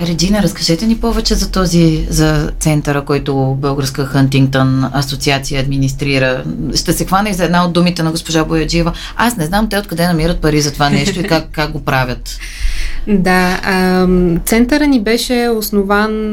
Реджина, 0.00 0.42
разкажете 0.42 0.86
ни 0.86 0.96
повече 0.96 1.34
за 1.34 1.50
този, 1.50 2.06
за 2.10 2.50
центъра, 2.60 3.04
който 3.04 3.56
Българска 3.58 4.06
Хантингтън 4.06 4.90
асоциация 4.92 5.60
администрира. 5.60 6.44
Ще 6.74 6.92
се 6.92 7.04
хвана 7.04 7.30
и 7.30 7.34
за 7.34 7.44
една 7.44 7.64
от 7.64 7.72
думите 7.72 8.02
на 8.02 8.10
госпожа 8.10 8.44
Бояджиева. 8.44 8.92
Аз 9.16 9.36
не 9.36 9.46
знам 9.46 9.68
те 9.68 9.78
откъде 9.78 10.06
намират 10.06 10.40
пари 10.40 10.60
за 10.60 10.72
това 10.72 10.90
нещо 10.90 11.20
и 11.20 11.22
как, 11.22 11.48
как 11.52 11.72
го 11.72 11.84
правят. 11.84 12.38
Да, 13.08 13.60
а, 13.64 14.06
центъра 14.44 14.86
ни 14.86 15.00
беше 15.00 15.48
основан 15.56 16.32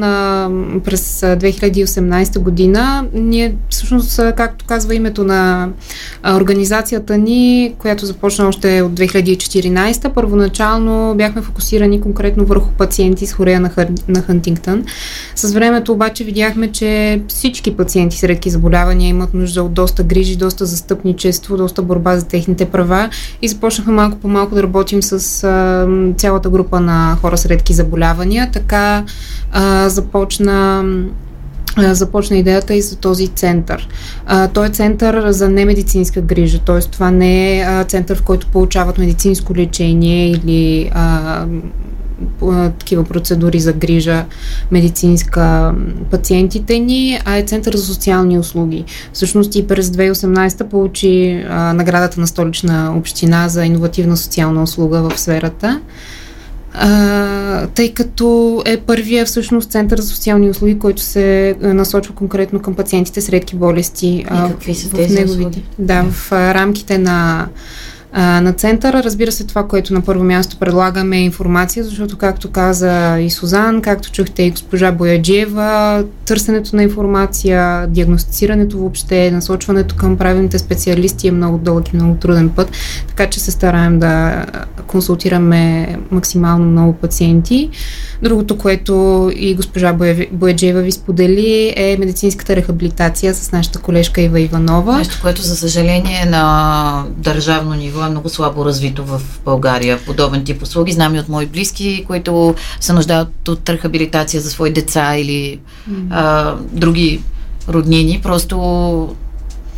през 0.86 1.22
2018 1.22 2.40
година. 2.40 3.06
Ние, 3.14 3.56
всъщност, 3.70 4.22
както 4.38 4.66
казва 4.66 4.96
името 4.96 5.24
на 5.24 5.70
организацията 6.36 7.18
ни, 7.18 7.74
която 7.78 8.06
започна 8.06 8.48
още 8.48 8.82
от 8.82 8.92
2014, 8.92 10.10
първоначално 10.10 11.16
бяхме 11.16 11.42
фокусирани 11.42 12.02
конкретно 12.02 12.46
върху 12.46 12.72
пациенти 12.72 13.28
с 13.28 13.34
хорея 13.34 13.60
на, 14.08 14.22
Хантингтън. 14.22 14.86
С 15.36 15.54
времето 15.54 15.94
обаче 15.94 16.24
видяхме, 16.24 16.72
че 16.72 17.22
всички 17.28 17.78
пациенти 17.78 18.18
с 18.18 18.24
редки 18.24 18.50
заболявания 18.50 19.10
имат 19.10 19.34
нужда 19.34 19.64
от 19.64 19.74
доста 19.74 20.04
грижи, 20.04 20.36
доста 20.36 20.66
застъпничество, 20.66 21.58
доста 21.58 21.82
борба 21.82 22.18
за 22.18 22.28
техните 22.28 22.66
права 22.66 23.10
и 23.42 23.48
започнахме 23.48 23.94
малко 23.94 24.18
по 24.18 24.28
малко 24.28 24.56
да 24.56 24.64
работим 24.64 25.04
с 25.04 25.20
цялата 26.18 26.50
група 26.50 26.65
на 26.72 27.18
хора 27.22 27.38
с 27.38 27.46
редки 27.46 27.74
заболявания. 27.74 28.50
Така 28.52 29.04
а, 29.52 29.90
започна 29.90 30.84
започна 31.78 32.38
идеята 32.38 32.74
и 32.74 32.82
за 32.82 32.96
този 32.96 33.28
център. 33.28 33.88
А, 34.26 34.48
той 34.48 34.68
е 34.68 34.70
център 34.70 35.32
за 35.32 35.50
немедицинска 35.50 36.22
грижа, 36.22 36.60
т.е. 36.60 36.80
това 36.80 37.12
не 37.12 37.60
е 37.60 37.84
център, 37.88 38.18
в 38.18 38.24
който 38.24 38.48
получават 38.48 38.98
медицинско 38.98 39.56
лечение 39.56 40.32
или 40.32 40.92
а, 40.94 41.46
такива 42.80 43.04
процедури 43.04 43.60
за 43.60 43.74
грижа 43.74 44.26
медицинска 44.72 45.74
пациентите 46.12 46.80
ни, 46.80 47.20
а 47.26 47.38
е 47.38 47.44
Център 47.44 47.76
за 47.76 47.86
социални 47.86 48.40
услуги. 48.40 48.86
Всъщност 49.14 49.56
и 49.56 49.68
през 49.68 49.90
2018 49.90 50.64
получи 50.64 51.46
а, 51.50 51.74
наградата 51.74 52.20
на 52.20 52.28
столична 52.28 52.94
община 52.98 53.50
за 53.50 53.66
иновативна 53.66 54.18
социална 54.18 54.64
услуга 54.64 55.02
в 55.02 55.20
сферата. 55.20 55.82
А, 56.78 57.68
тъй 57.68 57.94
като 57.94 58.62
е 58.66 58.78
първия 58.78 59.26
всъщност 59.26 59.72
център 59.72 60.00
за 60.00 60.08
социални 60.08 60.50
услуги, 60.50 60.80
който 60.80 61.02
се 61.02 61.56
насочва 61.62 62.16
конкретно 62.16 62.62
към 62.62 62.76
пациентите 62.76 63.22
с 63.22 63.30
редки 63.30 63.56
болести. 63.56 64.08
И 64.08 64.26
какви 64.26 64.76
са 64.76 64.90
тези 64.90 65.14
неговите, 65.14 65.40
услуги? 65.40 65.64
Да, 65.80 66.04
в 66.04 66.32
рамките 66.32 66.98
на 66.98 67.48
на 68.16 68.54
центъра. 68.54 69.04
Разбира 69.04 69.32
се, 69.32 69.48
това, 69.48 69.68
което 69.68 69.94
на 69.94 70.02
първо 70.02 70.24
място 70.24 70.58
предлагаме 70.60 71.18
е 71.18 71.24
информация, 71.24 71.84
защото, 71.84 72.18
както 72.18 72.52
каза 72.52 73.20
и 73.20 73.30
Сузан, 73.30 73.82
както 73.82 74.12
чухте 74.12 74.44
и 74.44 74.52
госпожа 74.52 74.92
Бояджиева, 74.92 76.04
търсенето 76.26 76.76
на 76.76 76.84
информация, 76.84 77.88
диагностицирането 77.88 78.78
въобще, 78.78 79.32
насочването 79.32 79.96
към 79.96 80.18
правилните 80.18 80.60
специалисти 80.60 81.28
е 81.28 81.32
много 81.32 81.58
дълъг 81.58 81.94
и 81.94 81.96
много 81.96 82.16
труден 82.16 82.50
път, 82.50 82.72
така 83.08 83.30
че 83.30 83.40
се 83.40 83.52
стараем 83.52 84.00
да 84.00 84.46
консултираме 84.88 85.88
максимално 86.12 86.66
много 86.66 86.94
пациенти. 86.94 87.70
Другото, 88.24 88.58
което 88.58 89.32
и 89.36 89.56
госпожа 89.56 89.94
Бояджиева 90.32 90.82
ви 90.82 90.92
сподели 90.92 91.74
е 91.76 91.98
медицинската 92.00 92.56
рехабилитация 92.56 93.34
с 93.34 93.52
нашата 93.52 93.80
колежка 93.80 94.22
Ива 94.22 94.40
Иванова. 94.40 94.98
Нещо, 94.98 95.20
което 95.22 95.42
за 95.42 95.56
съжаление 95.56 96.22
е 96.24 96.30
на 96.30 97.04
държавно 97.18 97.74
ниво 97.74 98.05
е 98.06 98.10
много 98.10 98.30
слабо 98.30 98.66
развито 98.66 99.06
в 99.06 99.22
България. 99.46 100.00
Подобен 100.06 100.44
тип 100.44 100.64
услуги. 100.64 100.92
Знам 100.92 101.16
и 101.16 101.20
от 101.20 101.30
мои 101.30 101.46
близки, 101.46 102.04
които 102.08 102.56
се 102.80 102.94
нуждаят 102.94 103.48
от 103.48 103.70
рехабилитация 103.70 104.42
за 104.42 104.50
свои 104.50 104.74
деца 104.74 105.18
или 105.18 105.60
mm. 105.92 106.08
а, 106.10 106.56
други 106.72 107.22
роднини. 107.70 108.20
Просто 108.24 109.16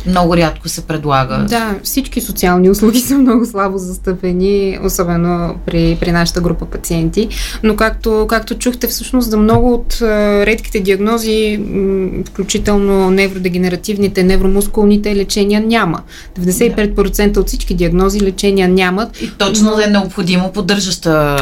много 0.06 0.36
рядко 0.36 0.68
се 0.68 0.80
предлага. 0.80 1.46
Да, 1.48 1.74
всички 1.82 2.20
социални 2.20 2.70
услуги 2.70 3.00
са 3.08 3.14
много 3.14 3.46
слабо 3.46 3.78
застъпени, 3.78 4.78
особено 4.84 5.54
при, 5.66 5.96
при 6.00 6.12
нашата 6.12 6.40
група 6.40 6.64
пациенти. 6.64 7.28
Но 7.62 7.76
както, 7.76 8.26
както 8.28 8.58
чухте, 8.58 8.86
всъщност 8.86 9.30
за 9.30 9.36
много 9.36 9.74
от 9.74 9.98
редките 10.46 10.80
диагнози, 10.80 11.60
включително 12.26 13.10
невродегенеративните, 13.10 14.22
невромускулните 14.22 15.16
лечения 15.16 15.60
няма. 15.60 16.02
95% 16.40 17.36
от 17.36 17.48
всички 17.48 17.74
диагнози 17.74 18.20
лечения 18.20 18.68
нямат. 18.68 19.22
И 19.22 19.30
точно 19.38 19.70
но... 19.70 19.80
е 19.80 19.86
необходимо 19.86 20.52
поддържаща 20.52 21.38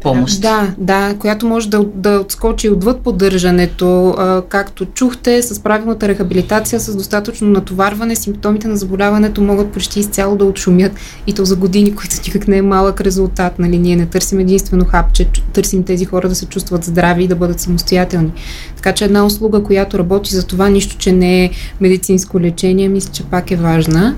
помощ. 0.00 0.40
Да, 0.40 0.74
да, 0.78 1.14
която 1.18 1.46
може 1.46 1.70
да, 1.70 1.84
да 1.94 2.20
отскочи 2.20 2.70
отвъд 2.70 3.00
поддържането, 3.00 4.16
както 4.48 4.84
чухте, 4.84 5.42
с 5.42 5.60
правилната 5.60 6.08
рехабилитация, 6.08 6.80
с 6.80 6.96
достатъчно 6.96 7.48
натоварване, 7.48 8.16
симптомите 8.16 8.68
на 8.68 8.76
заболяването 8.76 9.40
могат 9.40 9.72
почти 9.72 10.00
изцяло 10.00 10.36
да 10.36 10.44
отшумят 10.44 10.92
и 11.26 11.32
то 11.32 11.44
за 11.44 11.56
години, 11.56 11.94
които 11.96 12.16
никак 12.26 12.48
не 12.48 12.56
е 12.56 12.62
малък 12.62 13.00
резултат. 13.00 13.58
Нали? 13.58 13.78
Ние 13.78 13.96
не 13.96 14.06
търсим 14.06 14.38
единствено 14.40 14.84
хапче, 14.84 15.28
търсим 15.52 15.82
тези 15.82 16.04
хора 16.04 16.28
да 16.28 16.34
се 16.34 16.46
чувстват 16.46 16.84
здрави 16.84 17.24
и 17.24 17.28
да 17.28 17.36
бъдат 17.36 17.60
самостоятелни. 17.60 18.32
Така 18.76 18.92
че 18.92 19.04
една 19.04 19.26
услуга, 19.26 19.62
която 19.62 19.98
работи 19.98 20.34
за 20.34 20.46
това, 20.46 20.68
нищо, 20.68 20.96
че 20.98 21.12
не 21.12 21.44
е 21.44 21.50
медицинско 21.80 22.40
лечение, 22.40 22.88
мисля, 22.88 23.12
че 23.12 23.22
пак 23.22 23.50
е 23.50 23.56
важна. 23.56 24.16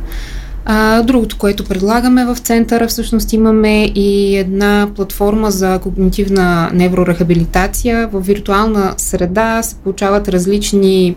А, 0.65 1.03
другото, 1.03 1.39
което 1.39 1.65
предлагаме 1.65 2.25
в 2.25 2.37
центъра, 2.39 2.89
всъщност 2.89 3.33
имаме 3.33 3.85
и 3.85 4.37
една 4.37 4.89
платформа 4.97 5.51
за 5.51 5.79
когнитивна 5.79 6.71
неврорехабилитация. 6.73 8.09
В 8.13 8.21
виртуална 8.21 8.95
среда 8.97 9.63
се 9.63 9.75
получават 9.75 10.29
различни 10.29 11.15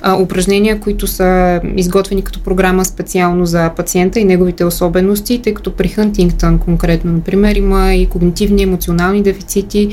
а, 0.00 0.16
упражнения, 0.16 0.80
които 0.80 1.06
са 1.06 1.60
изготвени 1.76 2.22
като 2.22 2.40
програма 2.40 2.84
специално 2.84 3.46
за 3.46 3.70
пациента 3.76 4.20
и 4.20 4.24
неговите 4.24 4.64
особености, 4.64 5.42
тъй 5.42 5.54
като 5.54 5.72
при 5.72 5.88
Хантингтън 5.88 6.58
конкретно, 6.58 7.12
например, 7.12 7.54
има 7.54 7.94
и 7.94 8.06
когнитивни 8.06 8.62
емоционални 8.62 9.22
дефицити. 9.22 9.88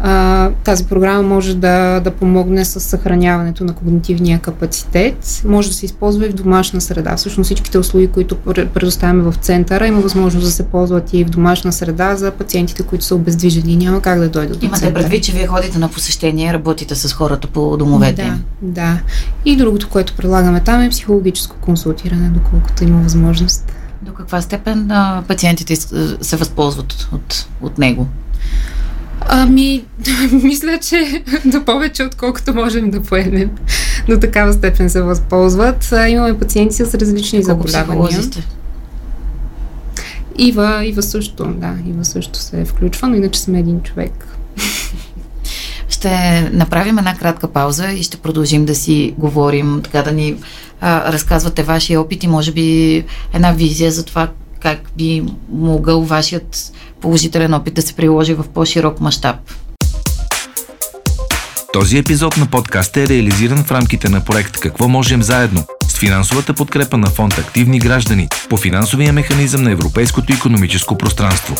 А, 0.00 0.50
тази 0.64 0.84
програма 0.84 1.22
може 1.22 1.56
да, 1.56 2.00
да 2.00 2.10
помогне 2.10 2.64
с 2.64 2.80
съхраняването 2.80 3.64
на 3.64 3.74
когнитивния 3.74 4.38
капацитет. 4.38 5.42
Може 5.44 5.68
да 5.68 5.74
се 5.74 5.86
използва 5.86 6.26
и 6.26 6.28
в 6.28 6.34
домашна 6.34 6.80
среда. 6.80 7.16
Всъщност 7.16 7.46
всичките 7.46 7.78
услуги, 7.78 8.06
които 8.06 8.39
предоставяме 8.44 9.22
в 9.22 9.34
центъра. 9.34 9.86
Има 9.86 10.00
възможност 10.00 10.46
да 10.46 10.52
се 10.52 10.66
ползват 10.66 11.14
и 11.14 11.24
в 11.24 11.30
домашна 11.30 11.72
среда 11.72 12.16
за 12.16 12.30
пациентите, 12.30 12.82
които 12.82 13.04
са 13.04 13.14
обездвижени. 13.14 13.76
Няма 13.76 14.02
как 14.02 14.18
да 14.20 14.28
дойдат 14.28 14.60
до 14.60 14.66
Имате 14.66 14.94
предвид, 14.94 15.24
че 15.24 15.32
вие 15.32 15.46
ходите 15.46 15.78
на 15.78 15.88
посещение, 15.88 16.52
работите 16.52 16.94
с 16.94 17.12
хората 17.12 17.48
по 17.48 17.76
домовете. 17.76 18.22
Да, 18.22 18.38
да. 18.62 19.00
И 19.44 19.56
другото, 19.56 19.88
което 19.88 20.16
предлагаме 20.16 20.60
там 20.60 20.82
е 20.82 20.90
психологическо 20.90 21.56
консултиране, 21.60 22.28
доколкото 22.28 22.84
има 22.84 23.02
възможност. 23.02 23.72
До 24.02 24.12
каква 24.12 24.40
степен 24.40 24.90
а, 24.90 25.22
пациентите 25.28 25.76
се 26.20 26.36
възползват 26.36 27.08
от, 27.12 27.46
от 27.62 27.78
него? 27.78 28.06
Ами, 29.20 29.84
мисля, 30.32 30.78
че 30.78 31.24
да 31.44 31.64
повече, 31.64 32.02
отколкото 32.02 32.54
можем 32.54 32.90
да 32.90 33.02
поемем. 33.02 33.50
До 34.08 34.20
такава 34.20 34.52
степен 34.52 34.90
се 34.90 35.02
възползват. 35.02 35.94
Имаме 36.08 36.38
пациенти 36.38 36.74
с 36.74 36.94
различни 36.94 37.44
Колко 37.44 37.68
заболявания. 37.68 38.20
Ива, 40.38 40.84
Ива 40.84 41.02
също, 41.02 41.44
да, 41.44 41.74
Ива 41.86 42.04
също 42.04 42.38
се 42.38 42.60
е 42.60 42.64
включва, 42.64 43.08
но 43.08 43.16
иначе 43.16 43.40
сме 43.40 43.58
един 43.58 43.82
човек. 43.82 44.26
Ще 45.88 46.40
направим 46.52 46.98
една 46.98 47.16
кратка 47.16 47.48
пауза 47.48 47.88
и 47.88 48.02
ще 48.02 48.16
продължим 48.16 48.64
да 48.64 48.74
си 48.74 49.14
говорим, 49.18 49.80
така 49.84 50.02
да 50.02 50.12
ни 50.12 50.36
а, 50.80 51.12
разказвате 51.12 51.62
вашия 51.62 52.00
опит 52.00 52.24
и 52.24 52.28
може 52.28 52.52
би 52.52 53.04
една 53.34 53.52
визия 53.52 53.92
за 53.92 54.04
това 54.04 54.28
как 54.60 54.90
би 54.96 55.24
могъл 55.52 56.02
вашият 56.02 56.72
положителен 57.00 57.54
опит 57.54 57.74
да 57.74 57.82
се 57.82 57.94
приложи 57.94 58.34
в 58.34 58.44
по-широк 58.54 59.00
мащаб. 59.00 59.36
Този 61.72 61.98
епизод 61.98 62.36
на 62.36 62.46
подкаст 62.46 62.96
е 62.96 63.08
реализиран 63.08 63.64
в 63.64 63.72
рамките 63.72 64.08
на 64.08 64.24
проект 64.24 64.58
Какво 64.58 64.88
можем 64.88 65.22
заедно 65.22 65.64
с 65.82 65.98
финансовата 65.98 66.54
подкрепа 66.54 66.96
на 66.96 67.06
фонд 67.06 67.38
Активни 67.38 67.78
граждани 67.78 68.28
по 68.48 68.56
финансовия 68.56 69.12
механизъм 69.12 69.62
на 69.62 69.70
Европейското 69.70 70.32
економическо 70.32 70.98
пространство. 70.98 71.56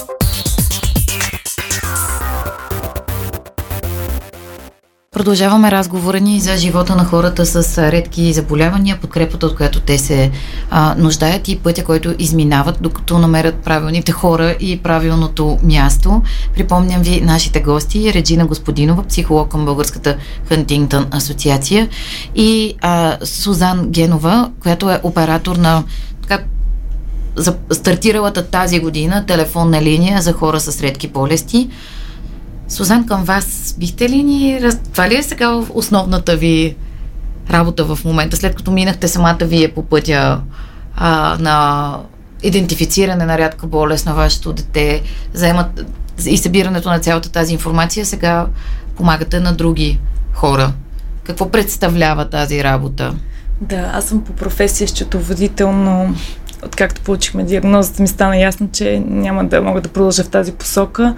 Продължаваме 5.15 5.71
разговора 5.71 6.21
ни 6.21 6.41
за 6.41 6.57
живота 6.57 6.97
на 6.97 7.05
хората 7.05 7.47
с 7.47 7.79
редки 7.93 8.33
заболявания, 8.33 9.01
подкрепата, 9.01 9.47
от 9.47 9.57
която 9.57 9.81
те 9.81 9.99
се 9.99 10.31
а, 10.71 10.95
нуждаят 10.99 11.49
и 11.49 11.59
пътя, 11.59 11.85
който 11.85 12.15
изминават, 12.19 12.79
докато 12.81 13.19
намерят 13.19 13.55
правилните 13.55 14.13
хора 14.13 14.57
и 14.61 14.83
правилното 14.83 15.59
място. 15.63 16.23
Припомням 16.55 17.03
ви 17.03 17.21
нашите 17.21 17.61
гости, 17.61 18.13
Реджина 18.15 18.47
Господинова, 18.47 19.03
психолог 19.03 19.49
към 19.49 19.65
Българската 19.65 20.17
Хантингтън 20.49 21.07
асоциация 21.11 21.89
и 22.35 22.75
а, 22.81 23.19
Сузан 23.25 23.89
Генова, 23.89 24.51
която 24.61 24.91
е 24.91 25.01
оператор 25.03 25.57
на 25.57 25.85
така, 26.23 26.45
за 27.37 27.57
стартиралата 27.73 28.47
тази 28.47 28.81
година 28.81 29.27
телефонна 29.27 29.83
линия 29.83 30.23
за 30.23 30.33
хора 30.33 30.61
с 30.61 30.81
редки 30.81 31.09
болести. 31.09 31.71
Сузан, 32.71 33.07
към 33.07 33.25
вас 33.25 33.75
бихте 33.79 34.09
ли 34.09 34.23
ни... 34.23 34.61
Това 34.93 35.09
ли 35.09 35.17
е 35.17 35.23
сега 35.23 35.51
основната 35.75 36.37
ви 36.37 36.77
работа 37.51 37.85
в 37.85 38.05
момента, 38.05 38.37
след 38.37 38.55
като 38.55 38.71
минахте 38.71 39.09
самата 39.09 39.39
вие 39.41 39.69
по 39.69 39.83
пътя 39.83 40.41
а, 40.97 41.37
на 41.41 41.97
идентифициране 42.43 43.25
на 43.25 43.39
рядка 43.39 43.67
болест 43.67 44.07
на 44.07 44.15
вашето 44.15 44.53
дете, 44.53 45.03
заемат, 45.33 45.85
и 46.27 46.39
събирането 46.39 46.91
на 46.91 46.99
цялата 46.99 47.33
тази 47.33 47.53
информация, 47.53 48.07
сега 48.07 48.47
помагате 48.97 49.41
на 49.41 49.53
други 49.53 49.99
хора. 50.33 50.73
Какво 51.25 51.51
представлява 51.51 52.29
тази 52.29 52.65
работа? 52.65 53.15
Да, 53.61 53.91
аз 53.95 54.05
съм 54.05 54.25
по 54.25 54.33
професия 54.33 54.89
счетоводител, 54.89 55.73
но 55.73 56.15
откакто 56.67 57.01
получихме 57.01 57.45
диагнозата, 57.45 58.03
ми 58.03 58.09
стана 58.09 58.37
ясно, 58.37 58.69
че 58.73 59.03
няма 59.07 59.45
да 59.45 59.63
мога 59.63 59.81
да 59.81 59.89
продължа 59.89 60.25
в 60.25 60.29
тази 60.29 60.53
посока. 60.53 61.15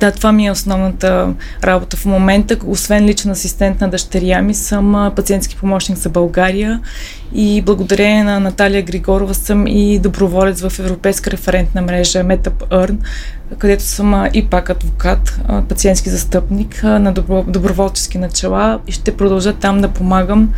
Да, 0.00 0.12
това 0.12 0.32
ми 0.32 0.46
е 0.46 0.50
основната 0.50 1.34
работа 1.64 1.96
в 1.96 2.04
момента. 2.04 2.56
Освен 2.66 3.04
личен 3.04 3.30
асистент 3.30 3.80
на 3.80 3.88
дъщеря 3.88 4.42
ми, 4.42 4.54
съм 4.54 5.12
пациентски 5.16 5.56
помощник 5.56 5.98
за 5.98 6.08
България 6.08 6.80
и 7.34 7.62
благодарение 7.62 8.24
на 8.24 8.40
Наталия 8.40 8.82
Григорова 8.82 9.34
съм 9.34 9.66
и 9.66 9.98
доброволец 9.98 10.68
в 10.68 10.78
Европейска 10.78 11.30
референтна 11.30 11.82
мрежа 11.82 12.24
Earn, 12.24 12.96
където 13.58 13.82
съм 13.82 14.28
и 14.34 14.46
пак 14.46 14.70
адвокат, 14.70 15.40
пациентски 15.68 16.10
застъпник 16.10 16.82
на 16.82 17.12
добро, 17.12 17.44
доброволчески 17.48 18.18
начала 18.18 18.80
и 18.86 18.92
ще 18.92 19.16
продължа 19.16 19.52
там 19.52 19.80
да 19.80 19.88
помагам 19.88 20.52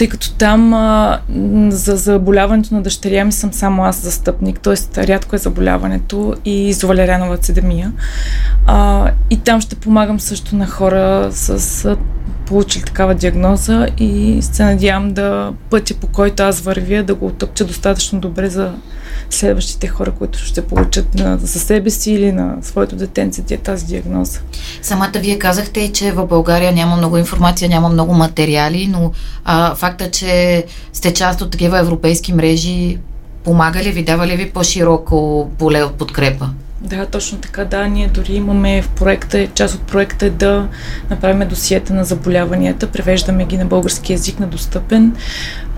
тъй 0.00 0.08
като 0.08 0.32
там 0.32 0.74
а, 0.74 1.20
за 1.68 1.96
заболяването 1.96 2.74
на 2.74 2.82
дъщеря 2.82 3.24
ми 3.24 3.32
съм 3.32 3.52
само 3.52 3.84
аз 3.84 4.02
застъпник, 4.02 4.60
т.е. 4.60 5.06
рядко 5.06 5.36
е 5.36 5.38
заболяването 5.38 6.34
и 6.44 6.72
с 6.72 6.82
валерянова 6.82 7.36
цедемия. 7.36 7.92
А, 8.66 9.10
и 9.30 9.36
там 9.36 9.60
ще 9.60 9.76
помагам 9.76 10.20
също 10.20 10.56
на 10.56 10.66
хора 10.66 11.28
с 11.32 11.84
а, 11.84 11.96
получили 12.46 12.84
такава 12.84 13.14
диагноза 13.14 13.86
и 13.98 14.38
се 14.42 14.64
надявам 14.64 15.12
да 15.12 15.52
пътя 15.70 15.94
по 15.94 16.06
който 16.06 16.42
аз 16.42 16.60
вървя 16.60 17.02
да 17.02 17.14
го 17.14 17.26
отъпча 17.26 17.64
достатъчно 17.64 18.20
добре 18.20 18.48
за 18.48 18.72
следващите 19.30 19.86
хора, 19.86 20.10
които 20.10 20.38
ще 20.38 20.66
получат 20.66 21.14
на, 21.14 21.38
за 21.38 21.60
себе 21.60 21.90
си 21.90 22.12
или 22.12 22.32
на 22.32 22.56
своето 22.62 22.96
детенце 22.96 23.42
тази 23.56 23.86
диагноза. 23.86 24.40
Самата 24.82 25.12
вие 25.14 25.38
казахте, 25.38 25.92
че 25.92 26.12
в 26.12 26.26
България 26.26 26.72
няма 26.72 26.96
много 26.96 27.16
информация, 27.16 27.68
няма 27.68 27.88
много 27.88 28.14
материали, 28.14 28.86
но 28.86 29.12
а, 29.44 29.74
факта, 29.74 30.10
че 30.10 30.64
сте 30.92 31.14
част 31.14 31.40
от 31.40 31.50
такива 31.50 31.78
европейски 31.78 32.32
мрежи, 32.32 32.98
помага 33.44 33.82
ли 33.82 33.90
ви, 33.90 34.04
дава 34.04 34.26
ли 34.26 34.36
ви 34.36 34.50
по-широко 34.50 35.50
поле 35.58 35.82
от 35.82 35.94
подкрепа? 35.94 36.50
Да, 36.80 37.06
точно 37.06 37.38
така. 37.38 37.64
Да, 37.64 37.86
ние 37.86 38.08
дори 38.08 38.34
имаме 38.34 38.82
в 38.82 38.88
проекта, 38.88 39.48
част 39.54 39.74
от 39.74 39.82
проекта 39.82 40.26
е 40.26 40.30
да 40.30 40.68
направим 41.10 41.48
досиета 41.48 41.94
на 41.94 42.04
заболяванията, 42.04 42.86
превеждаме 42.86 43.44
ги 43.44 43.58
на 43.58 43.64
български 43.64 44.12
язик 44.12 44.40
на 44.40 44.46
достъпен. 44.46 45.16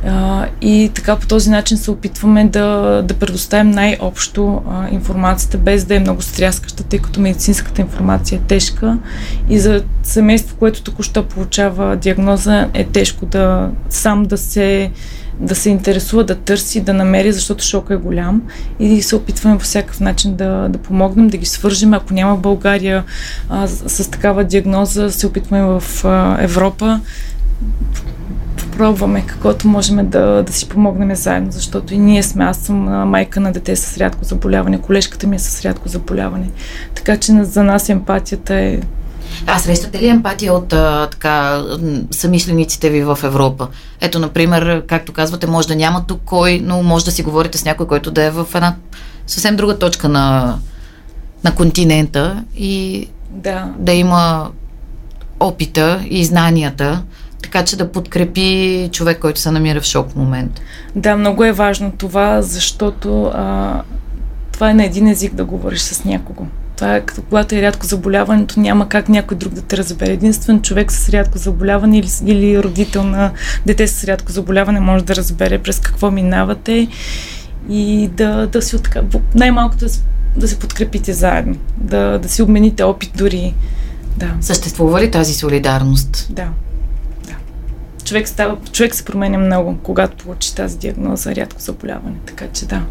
А, 0.07 0.47
и 0.61 0.91
така 0.95 1.17
по 1.17 1.27
този 1.27 1.51
начин 1.51 1.77
се 1.77 1.91
опитваме 1.91 2.45
да, 2.45 3.03
да 3.03 3.15
предоставим 3.15 3.71
най-общо 3.71 4.62
а, 4.71 4.88
информацията, 4.91 5.59
без 5.59 5.85
да 5.85 5.95
е 5.95 6.01
много 6.01 6.23
стряскаща, 6.23 6.83
тъй 6.83 6.99
като 6.99 7.21
медицинската 7.21 7.81
информация 7.81 8.37
е 8.37 8.47
тежка. 8.49 8.99
И 9.49 9.59
за 9.59 9.83
семейство, 10.03 10.57
което 10.57 10.83
току-що 10.83 11.25
получава 11.25 11.97
диагноза, 11.97 12.69
е 12.75 12.85
тежко 12.85 13.27
да 13.27 13.71
сам 13.88 14.23
да 14.23 14.38
се 14.38 14.91
да 15.40 15.55
се 15.55 15.71
интересува, 15.71 16.25
да 16.25 16.35
търси, 16.35 16.81
да 16.81 16.95
намери, 16.95 17.33
защото 17.33 17.64
шока 17.64 17.95
е 17.95 17.97
голям 17.97 18.42
и 18.79 19.03
се 19.03 19.16
опитваме 19.16 19.59
по 19.59 19.64
всякакъв 19.64 20.01
начин 20.01 20.35
да, 20.35 20.68
да 20.68 20.79
помогнем, 20.79 21.29
да 21.29 21.37
ги 21.37 21.47
свържем. 21.47 21.95
Ако 21.95 22.14
няма 22.14 22.37
в 22.37 22.40
България 22.40 23.05
а, 23.49 23.68
с 23.68 24.11
такава 24.11 24.45
диагноза, 24.45 25.11
се 25.11 25.27
опитваме 25.27 25.64
в 25.64 26.05
а, 26.05 26.37
Европа 26.42 27.01
пробваме 28.77 29.25
каквото 29.27 29.68
можем 29.68 30.09
да, 30.09 30.42
да 30.42 30.53
си 30.53 30.68
помогнем 30.68 31.14
заедно, 31.14 31.53
защото 31.53 31.95
и 31.95 31.99
ние 31.99 32.23
сме. 32.23 32.45
Аз 32.45 32.57
съм 32.57 32.77
майка 33.09 33.40
на 33.40 33.53
дете 33.53 33.77
с 33.77 33.99
рядко 33.99 34.25
заболяване, 34.25 34.81
колежката 34.81 35.27
ми 35.27 35.37
е 35.37 35.38
с 35.38 35.64
рядко 35.64 35.88
заболяване. 35.88 36.51
Така 36.95 37.16
че 37.16 37.45
за 37.45 37.64
нас 37.64 37.88
емпатията 37.88 38.55
е 38.55 38.81
а 39.47 39.59
срещате 39.59 39.99
ли 40.03 40.09
емпатия 40.09 40.55
от 40.55 40.73
а, 40.73 41.09
така, 41.11 41.64
самишлениците 42.11 42.90
ви 42.90 43.03
в 43.03 43.18
Европа? 43.23 43.68
Ето, 44.01 44.18
например, 44.18 44.87
както 44.87 45.12
казвате, 45.12 45.47
може 45.47 45.68
да 45.68 45.77
няма 45.77 46.07
тук 46.07 46.21
кой, 46.25 46.61
но 46.64 46.83
може 46.83 47.05
да 47.05 47.11
си 47.11 47.23
говорите 47.23 47.59
с 47.59 47.64
някой, 47.64 47.87
който 47.87 48.11
да 48.11 48.23
е 48.23 48.31
в 48.31 48.47
една 48.55 48.75
съвсем 49.27 49.57
друга 49.57 49.79
точка 49.79 50.09
на, 50.09 50.59
на 51.45 51.55
континента 51.55 52.45
и 52.57 53.09
да. 53.31 53.68
да 53.79 53.92
има 53.92 54.51
опита 55.40 56.05
и 56.11 56.25
знанията, 56.25 57.03
така 57.42 57.64
че 57.64 57.77
да 57.77 57.92
подкрепи 57.92 58.88
човек, 58.92 59.18
който 59.18 59.40
се 59.40 59.51
намира 59.51 59.81
в 59.81 59.85
шок 59.85 60.11
в 60.11 60.16
момент. 60.16 60.61
Да, 60.97 61.16
много 61.16 61.45
е 61.45 61.53
важно 61.53 61.92
това, 61.99 62.42
защото 62.42 63.25
а, 63.25 63.83
това 64.53 64.71
е 64.71 64.75
на 64.75 64.85
един 64.85 65.07
език 65.07 65.35
да 65.35 65.45
говориш 65.45 65.81
с 65.81 66.05
някого. 66.05 66.47
Това 66.83 66.97
е 66.97 67.01
когато 67.01 67.55
е 67.55 67.62
рядко 67.62 67.87
заболяването, 67.87 68.61
няма 68.61 68.88
как 68.88 69.09
някой 69.09 69.37
друг 69.37 69.53
да 69.53 69.62
те 69.62 69.77
разбере. 69.77 70.12
Единствен 70.12 70.62
човек 70.62 70.92
с 70.92 71.09
рядко 71.09 71.38
заболяване 71.38 71.99
или, 71.99 72.09
или 72.27 72.62
родител 72.62 73.05
на 73.05 73.31
дете 73.66 73.88
с 73.88 74.05
рядко 74.05 74.33
заболяване 74.33 74.81
може 74.81 75.05
да 75.05 75.16
разбере 75.16 75.59
през 75.59 75.81
какво 75.81 76.11
минавате 76.11 76.88
и 77.68 78.11
да, 78.12 78.47
да 78.47 78.62
си 78.62 78.77
отка... 78.77 79.05
най-малкото 79.35 79.85
да, 79.85 79.92
да 80.37 80.49
се 80.49 80.59
подкрепите 80.59 81.12
заедно, 81.12 81.57
да, 81.77 82.18
да 82.18 82.29
си 82.29 82.42
обмените 82.42 82.83
опит 82.83 83.11
дори. 83.16 83.55
Да. 84.16 84.35
Съществува 84.40 85.01
ли 85.01 85.11
тази 85.11 85.35
солидарност? 85.35 86.27
Да. 86.31 86.49
да. 87.27 87.35
Човек, 88.05 88.29
става, 88.29 88.57
човек 88.73 88.95
се 88.95 89.05
променя 89.05 89.38
много, 89.38 89.79
когато 89.83 90.16
получи 90.16 90.55
тази 90.55 90.79
диагноза, 90.79 91.35
рядко 91.35 91.61
заболяване. 91.61 92.16
Така 92.27 92.45
че 92.53 92.66
да. 92.66 92.83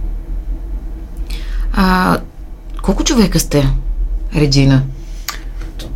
А, 1.73 2.19
колко 2.81 3.03
човека 3.03 3.39
сте, 3.39 3.69
Реджина? 4.35 4.81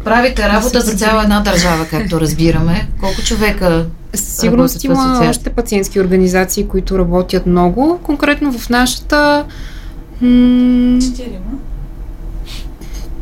Правите 0.03 0.49
работа 0.49 0.81
за 0.81 0.95
цяла 0.95 1.23
една 1.23 1.39
държава, 1.39 1.85
както 1.89 2.19
разбираме. 2.19 2.87
Колко 2.99 3.21
човека 3.21 3.85
Сигурно 4.15 4.67
има 4.83 5.27
още 5.29 5.49
пациентски 5.49 5.99
организации, 5.99 6.67
които 6.67 6.97
работят 6.97 7.45
много. 7.45 7.99
Конкретно 8.03 8.53
в 8.53 8.69
нашата... 8.69 9.45
Четирима. 11.01 11.59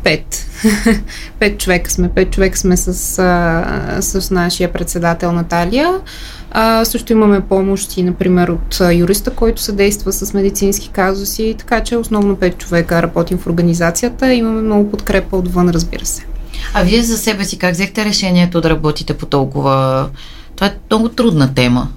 Пет. 0.02 0.43
пет 1.38 1.58
човека 1.58 1.90
сме. 1.90 2.08
Пет 2.08 2.30
човека 2.30 2.58
сме 2.58 2.76
с, 2.76 2.94
с 4.00 4.30
нашия 4.30 4.72
председател 4.72 5.32
Наталия. 5.32 6.00
А, 6.50 6.84
също 6.84 7.12
имаме 7.12 7.40
помощи, 7.40 8.02
например, 8.02 8.48
от 8.48 8.80
юриста, 8.94 9.30
който 9.30 9.62
съдейства 9.62 10.12
с 10.12 10.34
медицински 10.34 10.88
казуси, 10.88 11.54
така 11.58 11.82
че 11.82 11.96
основно 11.96 12.36
5 12.36 12.56
човека 12.56 13.02
работим 13.02 13.38
в 13.38 13.46
организацията. 13.46 14.32
Имаме 14.32 14.62
много 14.62 14.90
подкрепа 14.90 15.36
отвън, 15.36 15.68
разбира 15.68 16.06
се. 16.06 16.26
А 16.74 16.82
вие 16.82 17.02
за 17.02 17.18
себе 17.18 17.44
си 17.44 17.58
как 17.58 17.72
взехте 17.72 18.04
решението 18.04 18.60
да 18.60 18.70
работите 18.70 19.14
по 19.14 19.26
толкова... 19.26 20.08
Това 20.56 20.66
е 20.66 20.74
много 20.90 21.08
трудна 21.08 21.54
тема. 21.54 21.88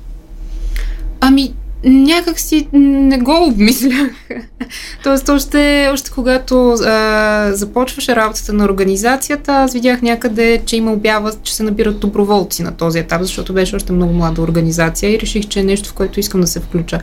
Ами, 1.22 1.54
някак 1.84 2.40
си 2.40 2.68
не 2.74 3.18
го 3.18 3.48
обмислях. 3.48 4.12
Тоест, 5.04 5.30
още, 5.30 5.90
още 5.94 6.12
когато 6.12 6.72
а, 6.72 7.50
започваше 7.54 8.16
работата 8.16 8.54
на 8.54 8.66
организацията, 8.66 9.54
аз 9.54 9.74
видях 9.74 10.02
някъде, 10.02 10.62
че 10.66 10.76
има 10.76 10.94
обява, 10.94 11.34
че 11.44 11.56
се 11.56 11.64
набират 11.64 12.00
доброволци 12.00 12.64
на 12.64 12.72
този 12.72 13.00
етап, 13.00 13.22
защото 13.22 13.54
беше 13.54 13.76
още 13.76 13.94
много 13.94 14.14
млада 14.14 14.42
организация 14.42 15.14
и 15.14 15.20
реших, 15.20 15.48
че 15.48 15.60
е 15.60 15.64
нещо, 15.64 15.90
в 15.90 15.94
което 15.94 16.20
искам 16.20 16.42
да 16.42 16.48
се 16.48 16.60
включа. 16.60 17.00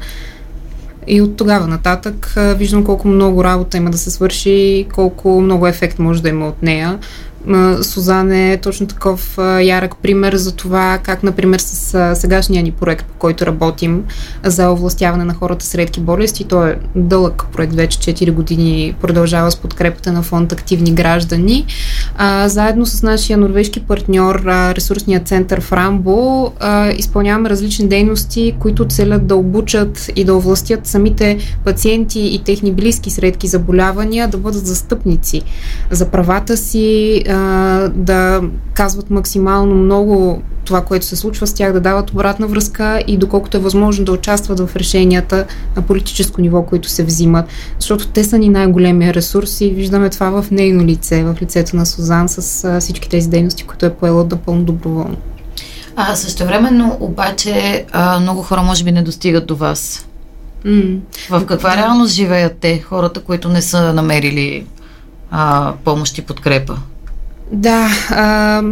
И 1.06 1.20
от 1.20 1.36
тогава 1.36 1.66
нататък 1.66 2.34
а, 2.36 2.54
виждам 2.54 2.84
колко 2.84 3.08
много 3.08 3.44
работа 3.44 3.76
има 3.76 3.90
да 3.90 3.98
се 3.98 4.10
свърши, 4.10 4.86
колко 4.94 5.40
много 5.40 5.66
ефект 5.66 5.98
може 5.98 6.22
да 6.22 6.28
има 6.28 6.48
от 6.48 6.62
нея. 6.62 6.98
Сузан 7.82 8.32
е 8.32 8.60
точно 8.62 8.86
такъв 8.86 9.38
ярък 9.62 9.96
пример 9.96 10.34
за 10.34 10.52
това 10.52 10.98
как, 11.02 11.22
например, 11.22 11.58
с 11.58 12.14
сегашния 12.14 12.62
ни 12.62 12.70
проект, 12.70 13.06
по 13.06 13.14
който 13.14 13.46
работим 13.46 14.04
за 14.44 14.70
овластяване 14.70 15.24
на 15.24 15.34
хората 15.34 15.64
с 15.64 15.74
редки 15.74 16.00
болести. 16.00 16.44
Той 16.44 16.70
е 16.70 16.76
дълъг 16.96 17.44
проект, 17.52 17.74
вече 17.74 17.98
4 17.98 18.32
години 18.32 18.94
продължава 19.00 19.50
с 19.50 19.56
подкрепата 19.56 20.12
на 20.12 20.22
фонд 20.22 20.52
Активни 20.52 20.92
граждани. 20.92 21.66
Заедно 22.46 22.86
с 22.86 23.02
нашия 23.02 23.38
норвежки 23.38 23.80
партньор, 23.80 24.42
ресурсния 24.46 25.20
център 25.20 25.60
в 25.60 25.72
Рамбо, 25.72 26.52
изпълняваме 26.96 27.50
различни 27.50 27.88
дейности, 27.88 28.54
които 28.58 28.84
целят 28.88 29.26
да 29.26 29.36
обучат 29.36 30.10
и 30.16 30.24
да 30.24 30.34
овластят 30.34 30.86
самите 30.86 31.38
пациенти 31.64 32.20
и 32.20 32.38
техни 32.44 32.72
близки 32.72 33.10
с 33.10 33.18
редки 33.18 33.46
заболявания 33.46 34.28
да 34.28 34.38
бъдат 34.38 34.66
застъпници 34.66 35.42
за 35.90 36.08
правата 36.08 36.56
си, 36.56 37.24
а, 37.34 37.88
да 37.88 38.42
казват 38.74 39.10
максимално 39.10 39.74
много 39.74 40.42
това, 40.64 40.80
което 40.84 41.06
се 41.06 41.16
случва 41.16 41.46
с 41.46 41.54
тях, 41.54 41.72
да 41.72 41.80
дават 41.80 42.10
обратна 42.10 42.46
връзка 42.46 43.02
и 43.06 43.16
доколкото 43.16 43.56
е 43.56 43.60
възможно 43.60 44.04
да 44.04 44.12
участват 44.12 44.60
в 44.60 44.76
решенията 44.76 45.46
на 45.76 45.82
политическо 45.82 46.40
ниво, 46.40 46.62
които 46.62 46.88
се 46.88 47.04
взимат, 47.04 47.46
защото 47.78 48.08
те 48.08 48.24
са 48.24 48.38
ни 48.38 48.48
най-големия 48.48 49.14
ресурс 49.14 49.60
и 49.60 49.70
виждаме 49.70 50.10
това 50.10 50.42
в 50.42 50.50
нейно 50.50 50.84
лице, 50.84 51.24
в 51.24 51.36
лицето 51.42 51.76
на 51.76 51.86
Сузан 51.86 52.28
с 52.28 52.64
а, 52.64 52.80
всички 52.80 53.08
тези 53.08 53.30
дейности, 53.30 53.64
които 53.64 53.86
е 53.86 53.94
поела 53.94 54.26
напълно 54.30 54.64
доброволно. 54.64 55.16
А 55.96 56.16
също 56.16 56.44
времено 56.44 56.96
обаче 57.00 57.84
а, 57.92 58.20
много 58.20 58.42
хора 58.42 58.62
може 58.62 58.84
би 58.84 58.92
не 58.92 59.02
достигат 59.02 59.46
до 59.46 59.56
вас. 59.56 60.06
Mm. 60.66 60.98
В 61.30 61.46
каква 61.46 61.76
реалност 61.76 62.14
живеят 62.14 62.56
те, 62.60 62.80
хората, 62.80 63.20
които 63.20 63.48
не 63.48 63.62
са 63.62 63.92
намерили 63.92 64.66
а, 65.30 65.72
помощ 65.84 66.18
и 66.18 66.22
подкрепа. 66.22 66.78
Да, 67.52 67.88
а, 68.10 68.62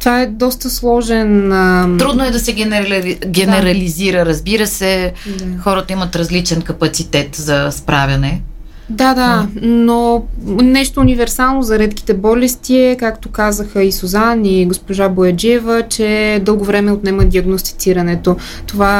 това 0.00 0.20
е 0.20 0.26
доста 0.26 0.70
сложен. 0.70 1.52
А... 1.52 1.96
Трудно 1.98 2.24
е 2.24 2.30
да 2.30 2.40
се 2.40 2.52
генерали... 2.52 3.18
генерализира, 3.26 4.26
разбира 4.26 4.66
се. 4.66 5.12
Да. 5.26 5.62
Хората 5.62 5.92
имат 5.92 6.16
различен 6.16 6.62
капацитет 6.62 7.36
за 7.36 7.68
справяне. 7.70 8.42
Да, 8.90 9.14
да, 9.14 9.46
но 9.62 10.22
нещо 10.42 11.00
универсално 11.00 11.62
за 11.62 11.78
редките 11.78 12.14
болести 12.14 12.76
е, 12.78 12.96
както 12.96 13.28
казаха 13.28 13.82
и 13.82 13.92
Сузан 13.92 14.44
и 14.44 14.66
госпожа 14.66 15.08
Бояджиева, 15.08 15.82
че 15.88 16.40
дълго 16.44 16.64
време 16.64 16.92
отнема 16.92 17.24
диагностицирането. 17.24 18.36
Това 18.66 18.90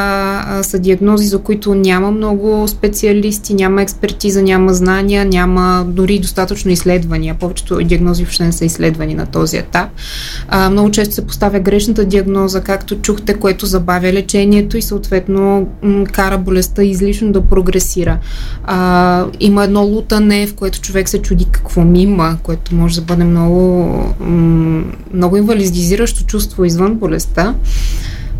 а, 0.46 0.62
са 0.62 0.78
диагнози, 0.78 1.26
за 1.26 1.38
които 1.38 1.74
няма 1.74 2.10
много 2.10 2.68
специалисти, 2.68 3.54
няма 3.54 3.82
експертиза, 3.82 4.42
няма 4.42 4.74
знания, 4.74 5.24
няма 5.24 5.84
дори 5.88 6.18
достатъчно 6.18 6.70
изследвания. 6.70 7.36
Повечето 7.40 7.84
диагнози 7.84 8.24
въобще 8.24 8.44
не 8.44 8.52
са 8.52 8.64
изследвани 8.64 9.14
на 9.14 9.26
този 9.26 9.56
етап. 9.56 9.88
А, 10.48 10.70
много 10.70 10.90
често 10.90 11.14
се 11.14 11.26
поставя 11.26 11.60
грешната 11.60 12.04
диагноза, 12.04 12.60
както 12.60 12.96
чухте, 12.96 13.34
което 13.34 13.66
забавя 13.66 14.12
лечението 14.12 14.76
и 14.76 14.82
съответно 14.82 15.66
м- 15.82 16.04
кара 16.12 16.38
болестта 16.38 16.82
излишно 16.82 17.32
да 17.32 17.40
прогресира. 17.40 18.18
А, 18.64 19.24
има 19.40 19.64
едно 19.64 19.79
едно 19.80 19.94
лутане, 19.94 20.46
в 20.46 20.54
което 20.54 20.80
човек 20.80 21.08
се 21.08 21.22
чуди 21.22 21.46
какво 21.50 21.80
ми 21.80 22.02
има, 22.02 22.38
което 22.42 22.74
може 22.74 22.94
да 22.94 23.00
бъде 23.00 23.24
много, 23.24 24.14
много 25.14 25.36
инвалидизиращо 25.36 26.24
чувство 26.24 26.64
извън 26.64 26.94
болестта. 26.94 27.54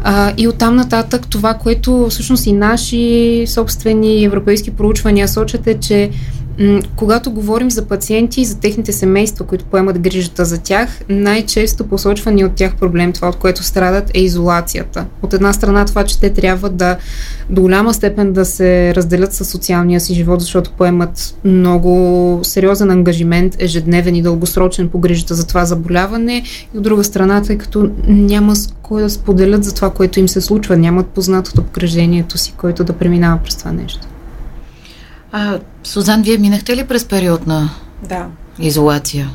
А, 0.05 0.33
и 0.37 0.49
оттам 0.49 0.77
нататък 0.77 1.27
това, 1.31 1.55
което 1.55 2.07
всъщност 2.11 2.47
и 2.47 2.53
наши 2.53 3.45
собствени 3.47 4.25
европейски 4.25 4.71
проучвания 4.71 5.29
сочат 5.29 5.67
е, 5.67 5.75
че 5.75 6.11
когато 6.97 7.31
говорим 7.31 7.71
за 7.71 7.85
пациенти 7.85 8.41
и 8.41 8.45
за 8.45 8.61
техните 8.61 8.93
семейства, 8.93 9.45
които 9.45 9.65
поемат 9.65 9.99
грижата 9.99 10.45
за 10.45 10.59
тях, 10.59 11.01
най-често 11.09 11.87
посочвани 11.87 12.45
от 12.45 12.53
тях 12.55 12.77
проблем, 12.77 13.13
това 13.13 13.29
от 13.29 13.37
което 13.37 13.63
страдат, 13.63 14.11
е 14.15 14.21
изолацията. 14.21 15.07
От 15.23 15.35
една 15.35 15.53
страна 15.53 15.85
това, 15.85 16.05
че 16.05 16.21
те 16.21 16.31
трябва 16.31 16.69
да 16.69 16.97
до 17.51 17.63
голяма 17.63 17.95
степен 17.95 18.33
да 18.33 18.45
се 18.45 18.95
разделят 18.95 19.33
със 19.33 19.49
социалния 19.49 20.01
си 20.01 20.15
живот, 20.15 20.41
защото 20.41 20.73
поемат 20.79 21.35
много 21.45 22.41
сериозен 22.43 22.91
ангажимент, 22.91 23.57
ежедневен 23.59 24.15
и 24.15 24.23
дългосрочен 24.23 24.89
по 24.89 24.99
грижата 24.99 25.35
за 25.35 25.47
това 25.47 25.65
заболяване. 25.65 26.43
И 26.75 26.79
от 26.79 26.83
друга 26.83 27.05
страна, 27.05 27.43
тъй 27.43 27.59
като 27.59 27.91
няма 28.09 28.57
с 28.57 28.75
кой 28.83 29.03
да 29.03 29.11
споделят 29.11 29.65
за 29.65 29.75
това, 29.75 29.91
което 29.91 30.21
им 30.21 30.29
се 30.29 30.41
случва, 30.41 30.77
нямат 30.77 31.07
познат 31.07 31.49
от 31.49 31.59
обкръжението 31.59 32.39
си, 32.39 32.55
който 32.57 32.85
да 32.85 32.93
преминава 32.93 33.39
през 33.45 33.57
това 33.57 33.73
нещо. 33.73 34.07
А, 35.33 35.59
Сузан, 35.85 36.23
вие 36.23 36.39
минахте 36.39 36.77
ли 36.77 36.85
през 36.85 37.05
период 37.05 37.47
на 37.47 37.71
да. 38.09 38.27
изолация? 38.59 39.31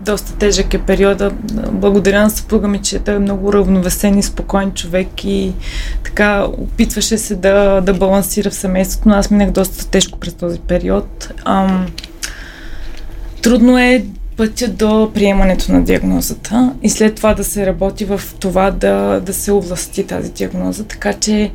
Доста 0.00 0.34
тежък 0.34 0.74
е 0.74 0.78
периода. 0.78 1.30
Благодаря 1.72 2.22
на 2.22 2.30
съпруга 2.30 2.68
ми, 2.68 2.82
че 2.82 2.98
той 2.98 3.14
е 3.14 3.18
много 3.18 3.52
равновесен 3.52 4.18
и 4.18 4.22
спокоен 4.22 4.72
човек 4.72 5.24
и 5.24 5.52
така 6.04 6.46
опитваше 6.58 7.18
се 7.18 7.34
да, 7.34 7.80
да 7.80 7.94
балансира 7.94 8.50
в 8.50 8.54
семейството, 8.54 9.08
но 9.08 9.14
аз 9.14 9.30
минах 9.30 9.50
доста 9.50 9.90
тежко 9.90 10.18
през 10.18 10.34
този 10.34 10.58
период. 10.58 11.32
Ам, 11.44 11.86
трудно 13.42 13.78
е 13.78 14.04
пътя 14.36 14.68
до 14.68 15.10
приемането 15.14 15.72
на 15.72 15.82
диагнозата 15.82 16.74
и 16.82 16.90
след 16.90 17.14
това 17.14 17.34
да 17.34 17.44
се 17.44 17.66
работи 17.66 18.04
в 18.04 18.20
това 18.40 18.70
да, 18.70 19.20
да 19.20 19.34
се 19.34 19.52
овласти 19.52 20.06
тази 20.06 20.32
диагноза. 20.32 20.84
Така 20.84 21.12
че 21.12 21.50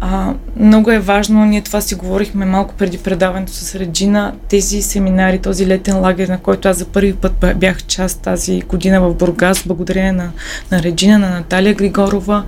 а, 0.00 0.34
много 0.56 0.90
е 0.90 0.98
важно, 0.98 1.44
ние 1.44 1.62
това 1.62 1.80
си 1.80 1.94
говорихме 1.94 2.44
малко 2.44 2.74
преди 2.74 2.98
предаването 2.98 3.52
с 3.52 3.74
Реджина, 3.74 4.34
тези 4.48 4.82
семинари, 4.82 5.38
този 5.38 5.66
летен 5.66 6.00
лагер, 6.00 6.28
на 6.28 6.38
който 6.38 6.68
аз 6.68 6.76
за 6.76 6.84
първи 6.84 7.14
път 7.14 7.44
бях 7.56 7.84
част 7.84 8.20
тази 8.20 8.60
година 8.60 9.00
в 9.00 9.14
Бургас, 9.14 9.62
благодарение 9.66 10.12
на, 10.12 10.30
на 10.72 10.82
Реджина, 10.82 11.18
на 11.18 11.30
Наталия 11.30 11.74
Григорова, 11.74 12.44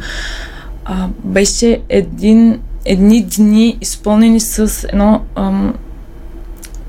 а, 0.84 1.08
беше 1.24 1.80
един, 1.88 2.60
едни 2.84 3.22
дни 3.22 3.78
изпълнени 3.80 4.40
с 4.40 4.88
едно 4.92 5.20
ам, 5.36 5.74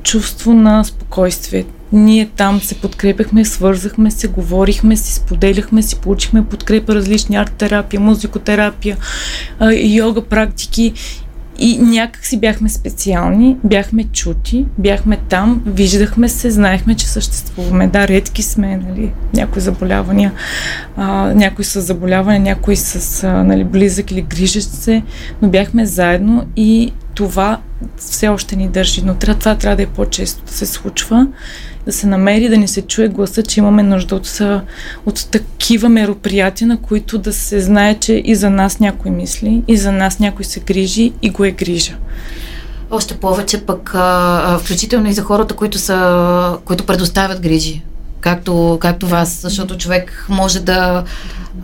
чувство 0.04 0.54
на 0.54 0.84
спокойствие 0.84 1.66
ние 1.92 2.30
там 2.36 2.62
се 2.62 2.76
подкрепяхме, 2.76 3.46
свързахме 3.46 4.12
се, 4.12 4.28
говорихме 4.28 4.96
си, 4.96 5.14
споделяхме 5.14 5.82
си, 5.82 5.96
получихме 5.96 6.46
подкрепа, 6.46 6.96
различни 6.96 7.36
арт-терапия, 7.36 8.00
музикотерапия, 8.00 8.98
йога 9.84 10.22
практики. 10.22 10.94
И 11.62 11.78
някак 11.78 12.26
си 12.26 12.40
бяхме 12.40 12.70
специални, 12.70 13.58
бяхме 13.64 14.04
чути, 14.04 14.66
бяхме 14.78 15.18
там, 15.30 15.62
виждахме 15.66 16.30
се, 16.30 16.52
знаехме, 16.52 16.96
че 16.96 17.08
съществуваме. 17.08 17.88
Да, 17.88 18.08
редки 18.08 18.44
сме, 18.44 18.78
нали, 18.78 19.12
някои 19.34 19.62
заболявания, 19.62 20.34
а, 20.98 21.34
някои 21.34 21.66
с 21.66 21.82
заболяване, 21.82 22.40
някои 22.40 22.76
с 22.76 23.24
а, 23.24 23.44
нали, 23.44 23.64
близък 23.64 24.12
или 24.12 24.22
грижещ 24.22 24.70
се, 24.70 25.04
но 25.42 25.50
бяхме 25.50 25.86
заедно 25.86 26.46
и 26.56 26.94
това 27.14 27.60
все 27.98 28.28
още 28.28 28.56
ни 28.56 28.68
държи, 28.68 29.02
но 29.06 29.16
това 29.16 29.56
трябва 29.56 29.76
да 29.76 29.84
е 29.84 29.86
по-често 29.86 30.46
да 30.46 30.52
се 30.52 30.66
случва 30.66 31.28
да 31.90 31.94
се 31.94 32.08
намери, 32.08 32.50
да 32.50 32.58
ни 32.58 32.68
се 32.68 32.82
чуе 32.82 33.08
гласа, 33.08 33.44
че 33.44 33.60
имаме 33.60 33.84
нужда 33.84 34.16
от, 34.16 34.42
от 35.06 35.28
такива 35.32 35.90
мероприятия, 35.90 36.68
на 36.68 36.78
които 36.78 37.18
да 37.18 37.34
се 37.34 37.60
знае, 37.60 37.96
че 38.00 38.22
и 38.26 38.36
за 38.36 38.50
нас 38.50 38.80
някой 38.80 39.12
мисли, 39.12 39.64
и 39.68 39.78
за 39.78 39.92
нас 39.92 40.20
някой 40.20 40.46
се 40.46 40.60
грижи 40.60 41.14
и 41.22 41.30
го 41.30 41.46
е 41.46 41.52
грижа. 41.52 41.96
Още 42.92 43.14
повече 43.18 43.66
пък, 43.66 43.96
включително 44.60 45.10
и 45.10 45.14
за 45.14 45.22
хората, 45.22 45.56
които, 45.56 45.78
са, 45.80 46.58
които 46.66 46.86
предоставят 46.86 47.42
грижи, 47.42 47.84
както, 48.22 48.78
както 48.82 49.08
вас, 49.08 49.40
защото 49.42 49.78
човек 49.78 50.26
може 50.30 50.60
да, 50.60 51.04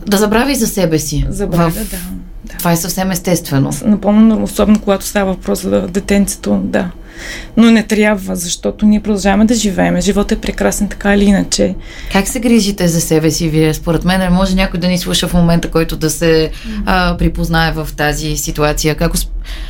да 0.08 0.18
забрави 0.18 0.56
за 0.56 0.68
себе 0.68 1.00
си. 1.00 1.26
Забравя, 1.30 1.70
в... 1.70 1.90
да. 1.90 1.98
Да. 2.46 2.58
Това 2.58 2.72
е 2.72 2.78
съвсем 2.78 3.12
естествено. 3.12 3.70
Напълно, 3.86 4.44
особено 4.44 4.80
когато 4.80 5.06
става 5.06 5.34
въпрос 5.34 5.62
за 5.62 5.88
детенцето, 5.88 6.62
да. 6.64 6.90
Но 7.58 7.72
не 7.72 7.84
трябва, 7.84 8.36
защото 8.36 8.86
ние 8.86 9.00
продължаваме 9.00 9.46
да 9.46 9.54
живеем. 9.54 10.02
Животът 10.02 10.38
е 10.38 10.42
прекрасен 10.42 10.88
така 10.88 11.16
или 11.16 11.26
иначе. 11.26 11.76
Как 12.12 12.28
се 12.28 12.40
грижите 12.40 12.88
за 12.88 13.02
себе 13.02 13.32
си 13.32 13.50
вие? 13.50 13.74
Според 13.74 14.06
мен 14.06 14.34
може 14.34 14.56
някой 14.56 14.80
да 14.80 14.88
ни 14.88 14.98
слуша 14.98 15.28
в 15.28 15.34
момента, 15.34 15.72
който 15.72 15.98
да 15.98 16.10
се 16.10 16.52
а, 16.86 17.18
припознае 17.18 17.72
в 17.72 17.90
тази 17.98 18.38
ситуация. 18.38 18.96
Как 18.96 19.12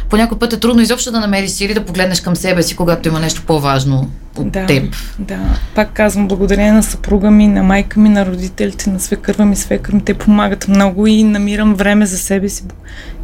по 0.09 0.17
някой 0.17 0.39
път 0.39 0.53
е 0.53 0.59
трудно 0.59 0.81
изобщо 0.81 1.11
да 1.11 1.19
намериш 1.19 1.51
сили 1.51 1.73
да 1.73 1.85
погледнеш 1.85 2.21
към 2.21 2.35
себе 2.35 2.63
си, 2.63 2.75
когато 2.75 3.09
има 3.09 3.19
нещо 3.19 3.43
по-важно 3.47 4.09
от 4.37 4.51
да, 4.51 4.65
теб. 4.65 4.95
Да, 5.19 5.39
пак 5.75 5.93
казвам, 5.93 6.27
благодарение 6.27 6.71
на 6.71 6.83
съпруга 6.83 7.31
ми, 7.31 7.47
на 7.47 7.63
майка 7.63 7.99
ми, 7.99 8.09
на 8.09 8.25
родителите, 8.25 8.89
на 8.89 8.99
свекърва 8.99 9.45
ми, 9.45 9.55
свекър 9.55 9.93
ми, 9.93 10.01
те 10.01 10.13
помагат 10.13 10.67
много 10.67 11.07
и 11.07 11.23
намирам 11.23 11.75
време 11.75 12.05
за 12.05 12.17
себе 12.17 12.49
си. 12.49 12.63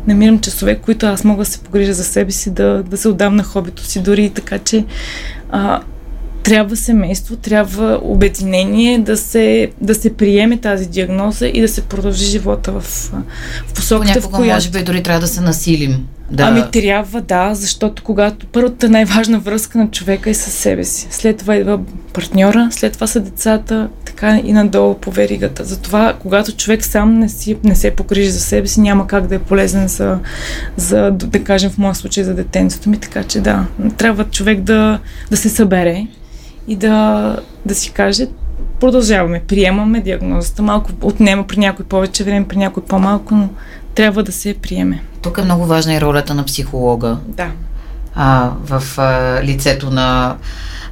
Намирам 0.08 0.40
часове, 0.40 0.76
които 0.76 1.06
аз 1.06 1.24
мога 1.24 1.44
да 1.44 1.50
се 1.50 1.60
погрижа 1.60 1.94
за 1.94 2.04
себе 2.04 2.32
си, 2.32 2.52
да, 2.52 2.84
да 2.84 2.98
се 2.98 3.08
отдам 3.08 3.36
на 3.36 3.44
хобито 3.44 3.84
си, 3.84 4.04
дори 4.04 4.26
и 4.26 4.30
така, 4.30 4.60
че 4.60 4.86
а, 5.50 5.82
трябва 6.44 6.76
семейство, 6.76 7.36
трябва 7.36 8.00
обединение 8.02 9.00
да 9.00 9.18
се, 9.18 9.72
да 9.82 9.96
се 9.96 10.14
приеме 10.14 10.58
тази 10.58 10.90
диагноза 10.90 11.48
и 11.48 11.62
да 11.62 11.68
се 11.68 11.82
продължи 11.82 12.26
живота 12.26 12.72
в, 12.72 12.82
в 13.68 13.74
посоката, 13.76 14.22
в 14.22 14.30
която... 14.30 14.54
може 14.54 14.70
би 14.70 14.84
дори 14.84 15.04
трябва 15.04 15.22
да 15.22 15.28
се 15.28 15.42
насилим. 15.42 16.08
Да. 16.32 16.44
Ами 16.44 16.64
трябва, 16.72 17.22
да, 17.22 17.56
защото 17.56 18.04
когато 18.04 18.46
първата 18.46 18.90
най-важна 18.90 19.40
връзка 19.40 19.78
на 19.78 19.92
човека 19.92 20.30
е 20.30 20.34
със 20.34 20.54
себе 20.54 20.84
си. 20.84 21.08
След 21.12 21.38
това 21.38 21.56
идва 21.56 21.80
партньора, 22.14 22.68
след 22.72 22.94
това 22.94 23.08
са 23.08 23.20
децата, 23.20 23.90
така 24.06 24.42
и 24.44 24.54
надолу 24.54 24.94
по 24.94 25.12
веригата. 25.12 25.66
Затова, 25.66 26.14
когато 26.20 26.56
човек 26.56 26.86
сам 26.86 27.20
не, 27.20 27.30
си, 27.30 27.58
не 27.64 27.76
се 27.76 27.92
погрижи 27.92 28.30
за 28.30 28.40
себе 28.40 28.68
си, 28.68 28.82
няма 28.82 29.08
как 29.08 29.28
да 29.28 29.36
е 29.36 29.40
полезен 29.40 29.88
за, 29.88 30.20
за 30.76 31.12
да 31.12 31.44
кажем 31.44 31.70
в 31.70 31.78
моя 31.78 31.96
случай, 31.96 32.24
за 32.24 32.34
детенството 32.34 32.90
ми. 32.90 32.98
Така 32.98 33.24
че 33.24 33.40
да, 33.40 33.66
трябва 33.98 34.24
човек 34.24 34.60
да, 34.60 35.00
да 35.32 35.38
се 35.38 35.50
събере 35.50 36.08
и 36.68 36.76
да, 36.76 37.38
да 37.66 37.76
си 37.76 37.92
каже, 37.92 38.28
продължаваме, 38.80 39.42
приемаме 39.48 40.02
диагнозата. 40.02 40.62
Малко 40.62 40.92
отнема 41.02 41.48
при 41.48 41.58
някой 41.58 41.86
повече 41.86 42.24
време, 42.24 42.48
при 42.48 42.58
някой 42.58 42.84
по-малко, 42.84 43.36
но 43.36 43.50
трябва 43.96 44.24
да 44.24 44.32
се 44.32 44.54
приеме. 44.54 45.04
Тук 45.22 45.38
е 45.38 45.42
много 45.42 45.66
важна 45.66 45.94
и 45.94 46.02
ролята 46.02 46.34
на 46.34 46.44
психолога. 46.44 47.18
Да. 47.28 47.52
А, 48.16 48.52
в 48.66 48.84
а, 48.98 49.42
лицето 49.44 49.90
на, 49.90 50.38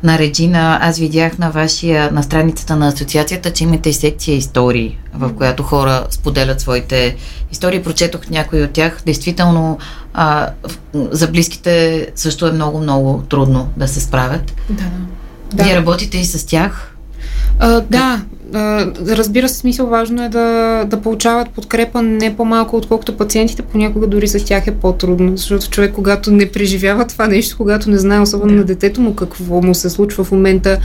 на 0.03 0.19
Реджина. 0.19 0.79
Аз 0.81 0.99
видях 0.99 1.37
на 1.37 1.49
вашия, 1.49 2.11
на 2.11 2.23
страницата 2.23 2.75
на 2.75 2.87
асоциацията, 2.87 3.53
че 3.53 3.63
имате 3.63 3.89
и 3.89 3.93
секция 3.93 4.35
истории, 4.35 4.97
в 5.13 5.33
която 5.33 5.63
хора 5.63 6.05
споделят 6.09 6.61
своите 6.61 7.15
истории. 7.51 7.83
Прочетох 7.83 8.29
някои 8.29 8.63
от 8.63 8.71
тях. 8.71 9.01
Действително, 9.05 9.77
а, 10.13 10.49
за 10.93 11.27
близките 11.27 12.07
също 12.15 12.47
е 12.47 12.51
много-много 12.51 13.23
трудно 13.29 13.69
да 13.77 13.87
се 13.87 13.99
справят. 13.99 14.53
Да. 14.69 14.83
Да. 15.53 15.63
Вие 15.63 15.75
работите 15.75 16.17
и 16.17 16.25
с 16.25 16.45
тях? 16.45 16.95
А, 17.59 17.81
да, 17.81 18.21
разбира 19.07 19.49
се, 19.49 19.55
смисъл 19.55 19.87
важно 19.87 20.23
е 20.23 20.29
да, 20.29 20.83
да 20.87 21.01
получават 21.01 21.49
подкрепа 21.49 22.01
не 22.01 22.35
по-малко, 22.35 22.75
отколкото 22.75 23.17
пациентите. 23.17 23.61
Понякога 23.61 24.07
дори 24.07 24.27
за 24.27 24.45
тях 24.45 24.67
е 24.67 24.75
по-трудно, 24.75 25.37
защото 25.37 25.69
човек, 25.69 25.91
когато 25.93 26.31
не 26.31 26.51
преживява 26.51 27.07
това 27.07 27.27
нещо, 27.27 27.57
когато 27.57 27.89
не 27.89 27.97
знае, 27.97 28.19
особено 28.19 28.51
да. 28.51 28.55
на 28.55 28.63
детето 28.63 29.01
му, 29.01 29.15
какво 29.15 29.61
му 29.61 29.75
се 29.75 29.89
случва 29.89 30.23
в 30.23 30.31
момента, 30.31 30.79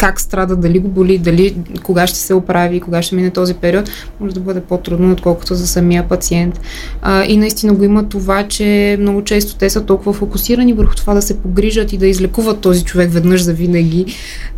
как 0.00 0.20
страда, 0.20 0.56
дали 0.56 0.78
го 0.78 0.88
боли, 0.88 1.18
дали 1.18 1.56
кога 1.82 2.06
ще 2.06 2.18
се 2.18 2.34
оправи, 2.34 2.80
кога 2.80 3.02
ще 3.02 3.14
мине 3.14 3.30
този 3.30 3.54
период, 3.54 3.90
може 4.20 4.34
да 4.34 4.40
бъде 4.40 4.60
по-трудно, 4.60 5.12
отколкото 5.12 5.54
за 5.54 5.66
самия 5.66 6.08
пациент. 6.08 6.60
А, 7.02 7.24
и 7.24 7.36
наистина 7.36 7.74
го 7.74 7.84
има 7.84 8.08
това, 8.08 8.48
че 8.48 8.96
много 9.00 9.24
често 9.24 9.56
те 9.56 9.70
са 9.70 9.84
толкова 9.86 10.12
фокусирани 10.12 10.72
върху 10.72 10.94
това 10.94 11.14
да 11.14 11.22
се 11.22 11.38
погрижат 11.38 11.92
и 11.92 11.98
да 11.98 12.06
излекуват 12.06 12.60
този 12.60 12.84
човек 12.84 13.10
веднъж 13.12 13.42
за 13.42 13.52
винаги. 13.52 14.06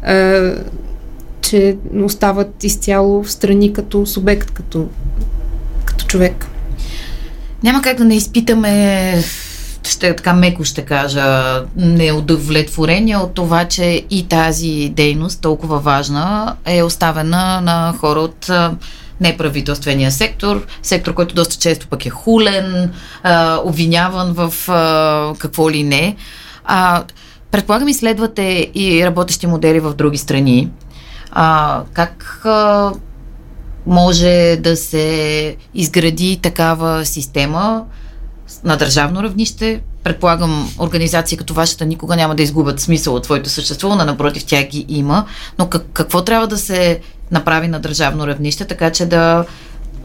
А, 0.03 0.55
че 1.41 1.77
остават 2.05 2.65
изцяло 2.65 3.23
в 3.23 3.33
страни 3.33 3.73
като 3.73 4.07
субект, 4.07 4.51
като, 4.51 4.89
като 5.85 6.07
човек. 6.07 6.47
Няма 7.63 7.83
как 7.83 7.99
да 7.99 8.05
не 8.05 8.17
изпитаме 8.17 9.15
ще 9.85 10.17
така 10.17 10.33
меко 10.33 10.65
ще 10.65 10.83
кажа, 10.83 11.63
неудовлетворение 11.77 13.17
от 13.17 13.35
това, 13.35 13.65
че 13.65 14.05
и 14.11 14.29
тази 14.29 14.93
дейност, 14.97 15.41
толкова 15.41 15.79
важна, 15.79 16.57
е 16.65 16.83
оставена 16.83 17.61
на 17.61 17.95
хора 17.99 18.21
от 18.21 18.51
неправителствения 19.21 20.13
сектор, 20.13 20.67
сектор, 20.83 21.15
който 21.15 21.35
доста 21.35 21.57
често 21.57 21.87
пък 21.87 22.07
е 22.07 22.11
хулен, 22.11 22.93
обвиняван 23.65 24.33
в 24.33 24.55
какво 25.39 25.71
ли 25.71 25.83
не. 25.83 26.17
Предполагам, 27.51 27.89
изследвате 27.89 28.71
и 28.75 29.07
работещи 29.07 29.47
модели 29.47 29.81
в 29.81 29.95
други 29.95 30.19
страни. 30.19 30.71
А, 31.31 31.83
как 31.93 32.41
а, 32.45 32.93
може 33.87 34.57
да 34.61 34.77
се 34.77 35.57
изгради 35.75 36.39
такава 36.43 37.05
система 37.05 37.85
на 38.65 38.77
държавно 38.77 39.23
равнище. 39.23 39.81
Предполагам, 40.05 40.71
организации 40.79 41.39
като 41.39 41.55
вашата 41.55 41.87
никога 41.87 42.17
няма 42.17 42.35
да 42.35 42.43
изгубят 42.43 42.81
смисъл 42.81 43.15
от 43.15 43.25
своето 43.25 43.51
съществуване, 43.51 44.05
напротив, 44.05 44.45
тя 44.45 44.63
ги 44.63 44.85
има. 44.89 45.27
Но 45.59 45.67
как, 45.67 45.87
какво 45.93 46.23
трябва 46.23 46.47
да 46.47 46.59
се 46.59 47.01
направи 47.31 47.69
на 47.69 47.81
държавно 47.81 48.27
равнище, 48.27 48.65
така 48.65 48.91
че 48.91 49.07
да 49.07 49.45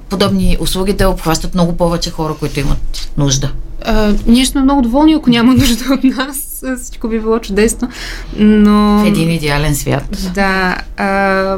подобни 0.10 0.57
услуги 0.60 0.93
да 0.93 1.10
обхващат 1.10 1.53
много 1.53 1.77
повече 1.77 2.12
хора, 2.12 2.36
които 2.39 2.60
имат 2.60 3.10
нужда? 3.17 3.51
А, 3.86 4.13
ние 4.27 4.45
сме 4.45 4.62
много 4.62 4.81
доволни, 4.81 5.13
ако 5.13 5.29
няма 5.29 5.53
нужда 5.53 5.93
от 5.93 6.03
нас. 6.03 6.63
Всичко 6.83 7.07
би 7.07 7.19
било 7.19 7.39
чудесно. 7.39 7.89
Но... 8.38 9.03
В 9.03 9.07
един 9.07 9.31
идеален 9.31 9.75
свят. 9.75 10.31
Да. 10.36 10.77
А, 10.97 11.57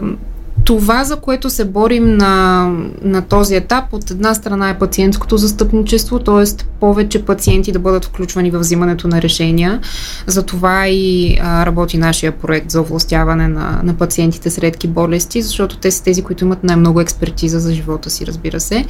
това, 0.66 1.04
за 1.04 1.16
което 1.16 1.50
се 1.50 1.66
борим 1.66 2.18
на, 2.18 2.66
на 3.02 3.22
този 3.22 3.56
етап, 3.56 3.94
от 3.94 4.12
една 4.12 4.34
страна 4.34 4.70
е 4.70 4.80
пациентското 4.80 5.38
застъпничество, 5.38 6.20
т.е. 6.20 6.66
повече 6.80 7.26
пациенти 7.26 7.72
да 7.72 7.80
бъдат 7.80 8.06
включвани 8.06 8.52
в 8.52 8.60
взимането 8.60 9.08
на 9.08 9.22
решения. 9.22 9.80
Затова 10.28 10.88
и 10.88 11.38
а, 11.42 11.66
работи 11.66 11.98
нашия 11.98 12.32
проект 12.32 12.72
за 12.72 12.82
овластяване 12.82 13.48
на, 13.48 13.82
на 13.84 13.94
пациентите 13.94 14.50
с 14.50 14.58
редки 14.58 14.88
болести, 14.88 15.42
защото 15.42 15.78
те 15.78 15.92
са 15.92 16.04
тези, 16.04 16.22
които 16.22 16.46
имат 16.46 16.64
най-много 16.64 17.02
експертиза 17.02 17.60
за 17.60 17.74
живота 17.74 18.10
си, 18.10 18.28
разбира 18.28 18.60
се. 18.60 18.86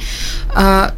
А, 0.54 0.90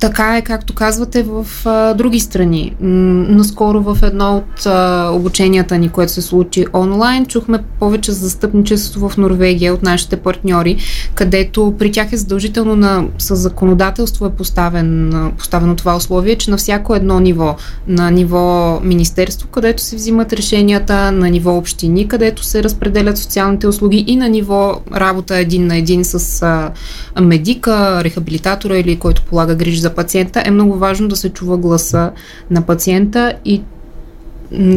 така 0.00 0.36
е, 0.36 0.42
както 0.42 0.74
казвате, 0.74 1.22
в 1.22 1.46
а, 1.64 1.94
други 1.94 2.20
страни. 2.20 2.76
М- 2.80 2.88
наскоро 3.28 3.80
в 3.80 3.98
едно 4.02 4.36
от 4.36 4.66
а, 4.66 5.10
обученията 5.12 5.78
ни, 5.78 5.88
което 5.88 6.12
се 6.12 6.22
случи 6.22 6.66
онлайн, 6.74 7.26
чухме 7.26 7.58
повече 7.80 8.12
за 8.12 8.18
застъпничество 8.18 9.08
в 9.08 9.16
Норвегия 9.16 9.74
от 9.74 9.82
нашите 9.82 10.16
партньори, 10.16 10.76
където 11.14 11.74
при 11.78 11.92
тях 11.92 12.12
е 12.12 12.16
задължително 12.16 12.76
на, 12.76 13.04
с 13.18 13.36
законодателство 13.36 14.26
е 14.26 14.30
поставен, 14.30 15.12
поставено 15.38 15.76
това 15.76 15.96
условие, 15.96 16.36
че 16.36 16.50
на 16.50 16.56
всяко 16.56 16.94
едно 16.94 17.20
ниво, 17.20 17.56
на 17.88 18.10
ниво 18.10 18.80
министерство, 18.82 19.48
където 19.48 19.82
се 19.82 19.96
взимат 19.96 20.32
решенията, 20.32 21.12
на 21.12 21.30
ниво 21.30 21.56
общини, 21.56 22.08
където 22.08 22.44
се 22.44 22.62
разпределят 22.62 23.18
социалните 23.18 23.66
услуги 23.66 24.04
и 24.06 24.16
на 24.16 24.28
ниво 24.28 24.80
работа 24.94 25.36
един 25.36 25.66
на 25.66 25.76
един 25.76 26.04
с 26.04 26.42
а, 26.42 26.72
медика, 27.20 28.04
рехабилитатора 28.04 28.78
или 28.78 28.96
който 28.96 29.22
полага 29.22 29.54
грижи 29.54 29.80
за 29.84 29.94
пациента, 29.94 30.42
е 30.44 30.50
много 30.50 30.74
важно 30.78 31.08
да 31.08 31.16
се 31.16 31.28
чува 31.28 31.56
гласа 31.56 32.10
на 32.50 32.62
пациента 32.62 33.32
и 33.44 33.62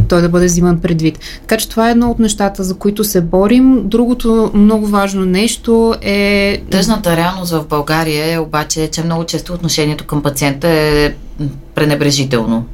той 0.08 0.22
да 0.22 0.30
бъде 0.30 0.46
взиман 0.46 0.80
предвид. 0.80 1.20
Така 1.42 1.58
че 1.58 1.70
това 1.70 1.88
е 1.88 1.92
едно 1.92 2.12
от 2.12 2.20
нещата, 2.20 2.64
за 2.64 2.76
които 2.76 3.04
се 3.04 3.22
борим. 3.22 3.88
Другото 3.88 4.52
много 4.54 4.88
важно 4.88 5.26
нещо 5.26 5.96
е... 6.02 6.62
Тъжната 6.72 7.18
реалност 7.18 7.52
в 7.52 7.66
България 7.70 8.34
е 8.34 8.40
обаче, 8.40 8.88
че 8.88 9.04
много 9.04 9.24
често 9.24 9.54
отношението 9.54 10.06
към 10.06 10.24
пациента 10.24 10.68
е 10.68 11.14
пренебрежително. 11.76 12.66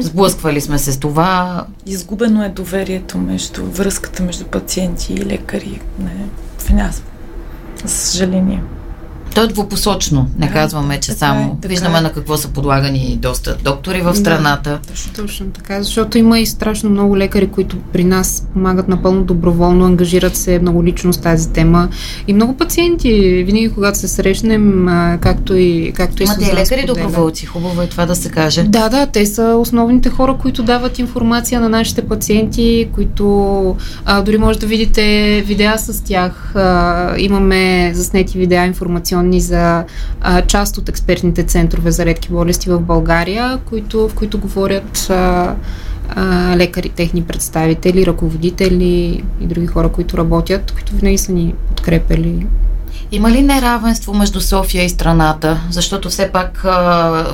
Сблъсквали 0.00 0.60
сме 0.60 0.78
се 0.78 0.92
с 0.92 0.98
това. 0.98 1.64
Изгубено 1.86 2.44
е 2.44 2.48
доверието 2.48 3.18
между 3.18 3.64
връзката 3.64 4.22
между 4.22 4.44
пациенти 4.44 5.12
и 5.12 5.24
лекари. 5.24 5.80
Не, 5.98 6.26
в 6.58 6.70
нас. 6.70 7.02
За 7.84 7.94
съжаление. 7.94 8.62
То 9.38 9.44
е 9.44 9.46
двупосочно. 9.46 10.30
Не 10.38 10.52
казваме, 10.52 11.00
че 11.00 11.12
само. 11.12 11.40
Е, 11.40 11.60
така 11.62 11.68
Виждаме 11.68 11.98
е. 11.98 12.00
на 12.00 12.12
какво 12.12 12.36
са 12.36 12.48
подлагани 12.48 13.18
доста 13.22 13.56
доктори 13.64 14.00
в 14.00 14.14
страната. 14.14 14.70
Да, 14.70 14.88
точно, 14.88 15.12
точно 15.16 15.46
така. 15.46 15.82
Защото 15.82 16.18
има 16.18 16.38
и 16.38 16.46
страшно 16.46 16.90
много 16.90 17.16
лекари, 17.16 17.46
които 17.48 17.76
при 17.92 18.04
нас 18.04 18.46
помагат 18.52 18.88
напълно 18.88 19.24
доброволно, 19.24 19.84
ангажират 19.84 20.36
се 20.36 20.58
много 20.58 20.84
лично 20.84 21.12
с 21.12 21.18
тази 21.18 21.52
тема. 21.52 21.88
И 22.28 22.32
много 22.32 22.56
пациенти, 22.56 23.42
винаги 23.46 23.70
когато 23.74 23.98
се 23.98 24.08
срещнем, 24.08 24.86
както 25.20 25.56
и, 25.56 25.92
както 25.96 26.22
Имате 26.22 26.44
и 26.44 26.54
лекари 26.54 26.86
доброволци. 26.86 27.46
Хубаво 27.46 27.82
е 27.82 27.86
това 27.86 28.06
да 28.06 28.16
се 28.16 28.30
каже. 28.30 28.62
Да, 28.62 28.88
да. 28.88 29.06
Те 29.06 29.26
са 29.26 29.42
основните 29.42 30.10
хора, 30.10 30.36
които 30.40 30.62
дават 30.62 30.98
информация 30.98 31.60
на 31.60 31.68
нашите 31.68 32.02
пациенти, 32.02 32.88
които 32.94 33.76
а, 34.04 34.22
дори 34.22 34.38
може 34.38 34.58
да 34.58 34.66
видите 34.66 35.02
видеа 35.46 35.78
с 35.78 36.04
тях. 36.04 36.52
А, 36.56 37.14
имаме 37.18 37.90
заснети 37.94 38.38
видеа 38.38 38.66
информационни 38.66 39.27
данни 39.28 39.40
за 39.40 39.84
а, 40.20 40.42
част 40.42 40.78
от 40.78 40.88
експертните 40.88 41.42
центрове 41.42 41.90
за 41.90 42.04
редки 42.04 42.28
болести 42.28 42.70
в 42.70 42.80
България, 42.80 43.58
които, 43.68 44.08
в 44.08 44.14
които 44.14 44.38
говорят 44.38 45.06
а, 45.10 45.54
а, 46.08 46.56
лекари, 46.56 46.88
техни 46.88 47.22
представители, 47.22 48.06
ръководители 48.06 49.24
и 49.40 49.46
други 49.46 49.66
хора, 49.66 49.88
които 49.88 50.16
работят, 50.16 50.72
които 50.72 50.94
винаги 50.94 51.18
са 51.18 51.32
ни 51.32 51.54
подкрепили 51.68 52.46
има 53.12 53.30
ли 53.30 53.42
неравенство 53.42 54.14
между 54.14 54.40
София 54.40 54.84
и 54.84 54.88
страната? 54.88 55.60
Защото 55.70 56.08
все 56.08 56.32
пак 56.32 56.64
а, 56.64 56.70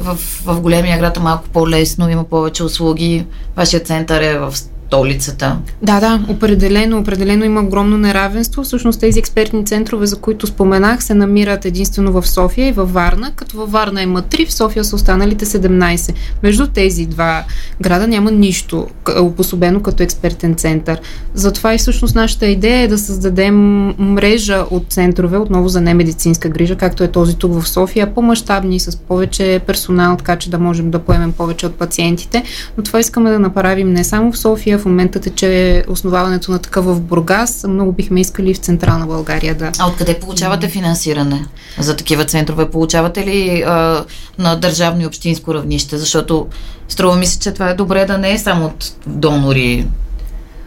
в, 0.03 0.19
в 0.45 0.61
големия 0.61 0.99
град 0.99 1.17
е 1.17 1.21
малко 1.21 1.45
по-лесно, 1.53 2.11
има 2.11 2.25
повече 2.25 2.65
услуги. 2.65 3.27
Вашия 3.57 3.81
център 3.81 4.21
е 4.23 4.39
в 4.39 4.55
столицата. 4.87 5.57
Да, 5.83 6.01
да, 6.01 6.21
определено, 6.29 6.99
определено 6.99 7.45
има 7.45 7.61
огромно 7.61 7.99
неравенство. 7.99 8.63
Всъщност 8.63 9.01
тези 9.01 9.19
експертни 9.19 9.67
центрове, 9.67 10.07
за 10.07 10.17
които 10.17 10.47
споменах, 10.47 11.05
се 11.05 11.15
намират 11.15 11.65
единствено 11.65 12.13
в 12.13 12.29
София 12.29 12.69
и 12.69 12.73
във 12.73 12.93
Варна, 12.93 13.33
като 13.37 13.57
във 13.57 13.73
Варна 13.73 14.03
има 14.03 14.23
3, 14.23 14.47
в 14.49 14.55
София 14.55 14.85
са 14.85 14.97
останалите 14.97 15.45
17. 15.45 16.15
Между 16.43 16.67
тези 16.67 17.07
два 17.07 17.45
града 17.81 18.07
няма 18.07 18.31
нищо 18.31 18.87
обособено 19.21 19.83
като 19.83 20.03
експертен 20.03 20.55
център. 20.55 21.01
Затова 21.35 21.75
и 21.75 21.79
всъщност 21.79 22.15
нашата 22.15 22.47
идея 22.47 22.83
е 22.83 22.89
да 22.89 22.99
създадем 22.99 23.57
мрежа 23.99 24.65
от 24.71 24.85
центрове, 24.89 25.39
отново 25.39 25.69
за 25.69 25.81
немедицинска 25.81 26.49
грижа, 26.49 26.77
както 26.77 27.05
е 27.05 27.09
този 27.09 27.37
тук 27.37 27.61
в 27.61 27.69
София, 27.69 28.15
по-масштабни, 28.15 28.81
с 28.81 28.97
повече 28.97 29.61
персонал, 29.67 30.17
така 30.17 30.37
че 30.37 30.51
да 30.51 30.59
можем 30.59 30.91
да 30.91 30.99
поемем 30.99 31.33
повече 31.33 31.67
от 31.67 31.75
пациентите. 31.75 32.43
Но 32.79 32.85
това 32.85 33.01
искаме 33.01 33.31
да 33.31 33.39
направим 33.39 33.93
не 33.93 34.05
само 34.05 34.33
в 34.33 34.39
София, 34.39 34.79
в 34.85 34.87
момента 34.87 35.21
тече 35.21 35.85
основаването 35.89 36.53
на 36.53 36.59
такъв 36.59 36.85
в 36.85 37.01
Бургас. 37.01 37.65
Много 37.69 37.93
бихме 37.93 38.21
искали 38.21 38.55
в 38.55 38.59
Централна 38.59 39.07
България 39.07 39.55
да. 39.55 39.73
А 39.79 39.89
откъде 39.89 40.21
получавате 40.21 40.69
финансиране 40.69 41.47
за 41.79 41.97
такива 41.97 42.25
центрове? 42.25 42.71
Получавате 42.71 43.27
ли 43.27 43.63
а, 43.67 44.05
на 44.39 44.57
държавно 44.57 45.03
и 45.03 45.07
общинско 45.07 45.55
равнище? 45.55 45.99
Защото 45.99 46.47
струва 46.89 47.17
ми 47.17 47.27
се, 47.27 47.39
че 47.39 47.53
това 47.53 47.71
е 47.71 47.75
добре 47.75 48.05
да 48.05 48.19
не 48.19 48.33
е 48.33 48.39
само 48.39 48.67
от 48.67 48.93
донори 49.07 49.87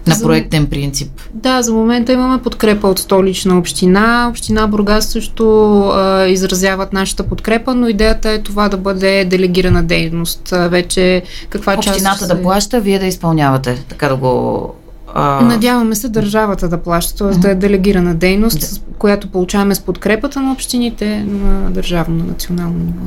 на 0.07 0.15
за, 0.15 0.23
проектен 0.23 0.65
принцип. 0.65 1.11
Да, 1.33 1.61
за 1.61 1.73
момента 1.73 2.13
имаме 2.13 2.41
подкрепа 2.41 2.87
от 2.87 2.99
столична 2.99 3.57
община. 3.57 4.27
Община 4.29 4.67
Бургас 4.67 5.05
също 5.05 5.79
а, 5.79 6.25
изразяват 6.25 6.93
нашата 6.93 7.23
подкрепа, 7.23 7.75
но 7.75 7.87
идеята 7.87 8.29
е 8.29 8.41
това 8.41 8.69
да 8.69 8.77
бъде 8.77 9.25
делегирана 9.25 9.83
дейност. 9.83 10.51
А, 10.51 10.67
вече 10.67 11.23
каква 11.49 11.73
Общината 11.73 11.99
част... 11.99 12.13
Общината 12.13 12.35
да 12.35 12.41
плаща, 12.41 12.79
вие 12.81 12.99
да 12.99 13.05
изпълнявате, 13.05 13.83
така 13.89 14.07
да 14.07 14.15
го 14.15 14.73
а... 15.13 15.41
Надяваме 15.41 15.95
се 15.95 16.09
държавата 16.09 16.69
да 16.69 16.77
плаща, 16.77 17.17
т.е. 17.17 17.39
Да 17.39 17.51
е 17.51 17.55
делегирана 17.55 18.15
дейност, 18.15 18.59
да. 18.59 18.97
която 18.97 19.27
получаваме 19.27 19.75
с 19.75 19.79
подкрепата 19.79 20.39
на 20.41 20.51
общините 20.51 21.25
на 21.27 21.71
държавно, 21.71 22.15
на 22.15 22.23
национално 22.23 22.79
ниво. 22.79 23.05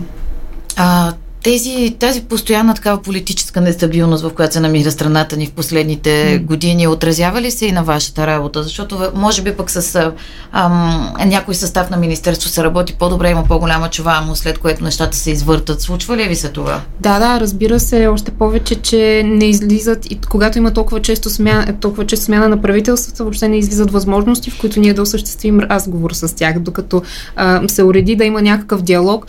А, 0.77 1.13
тези, 1.42 1.96
тази 1.98 2.20
постоянна 2.20 2.74
такава 2.74 3.03
политическа 3.03 3.61
нестабилност, 3.61 4.22
в 4.22 4.31
която 4.31 4.55
се 4.55 4.61
намира 4.61 4.90
страната 4.90 5.37
ни 5.37 5.46
в 5.46 5.52
последните 5.52 6.38
години, 6.38 6.87
отразява 6.87 7.42
ли 7.42 7.50
се 7.50 7.67
и 7.67 7.73
на 7.73 7.85
вашата 7.85 8.27
работа? 8.27 8.62
Защото 8.62 9.12
може 9.15 9.42
би 9.42 9.52
пък 9.52 9.71
с 9.71 10.12
ам, 10.52 11.15
някой 11.27 11.54
състав 11.54 11.90
на 11.90 11.96
Министерство 11.96 12.50
се 12.50 12.65
работи 12.65 12.94
по-добре, 12.98 13.31
има 13.31 13.44
по-голяма 13.44 13.90
чуваемост, 13.90 14.42
след 14.42 14.58
което 14.58 14.85
нещата 14.85 15.17
се 15.17 15.31
извъртат. 15.31 15.81
Случва 15.81 16.17
ли 16.17 16.29
ви 16.29 16.37
се 16.37 16.48
това? 16.48 16.81
Да, 17.00 17.19
да, 17.19 17.40
разбира 17.40 17.81
се, 17.81 18.06
още 18.06 18.31
повече, 18.31 18.75
че 18.75 19.23
не 19.27 19.44
излизат 19.44 20.10
и 20.10 20.19
когато 20.31 20.58
има 20.58 20.73
толкова 20.73 21.02
често 21.02 21.31
смяна, 21.31 21.81
толкова 21.81 22.06
често 22.06 22.25
смяна 22.25 22.48
на 22.48 22.62
правителствата, 22.62 23.25
въобще 23.25 23.48
не 23.48 23.58
излизат 23.58 23.90
възможности, 23.90 24.50
в 24.50 24.60
които 24.60 24.81
ние 24.81 24.94
да 24.94 25.02
осъществим 25.02 25.60
разговор 25.60 26.10
с 26.10 26.37
тях, 26.37 26.58
докато 26.58 27.02
а, 27.37 27.69
се 27.69 27.83
уреди 27.83 28.17
да 28.17 28.25
има 28.25 28.42
някакъв 28.42 28.83
диалог, 28.83 29.27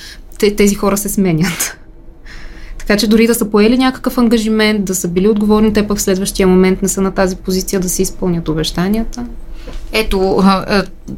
тези 0.58 0.76
хора 0.76 0.98
се 0.98 1.10
сменят. 1.10 1.81
Така 2.82 2.98
че 2.98 3.08
дори 3.08 3.28
да 3.28 3.36
са 3.36 3.50
поели 3.50 3.78
някакъв 3.78 4.18
ангажимент, 4.18 4.86
да 4.86 4.96
са 4.96 5.08
били 5.08 5.28
отговорни, 5.28 5.74
те 5.74 5.88
пък 5.88 5.98
в 5.98 6.02
следващия 6.02 6.48
момент 6.48 6.82
не 6.82 6.88
са 6.88 7.02
на 7.02 7.12
тази 7.12 7.36
позиция 7.36 7.80
да 7.80 7.90
се 7.90 8.02
изпълнят 8.02 8.50
обещанията. 8.50 9.26
Ето, 9.92 10.44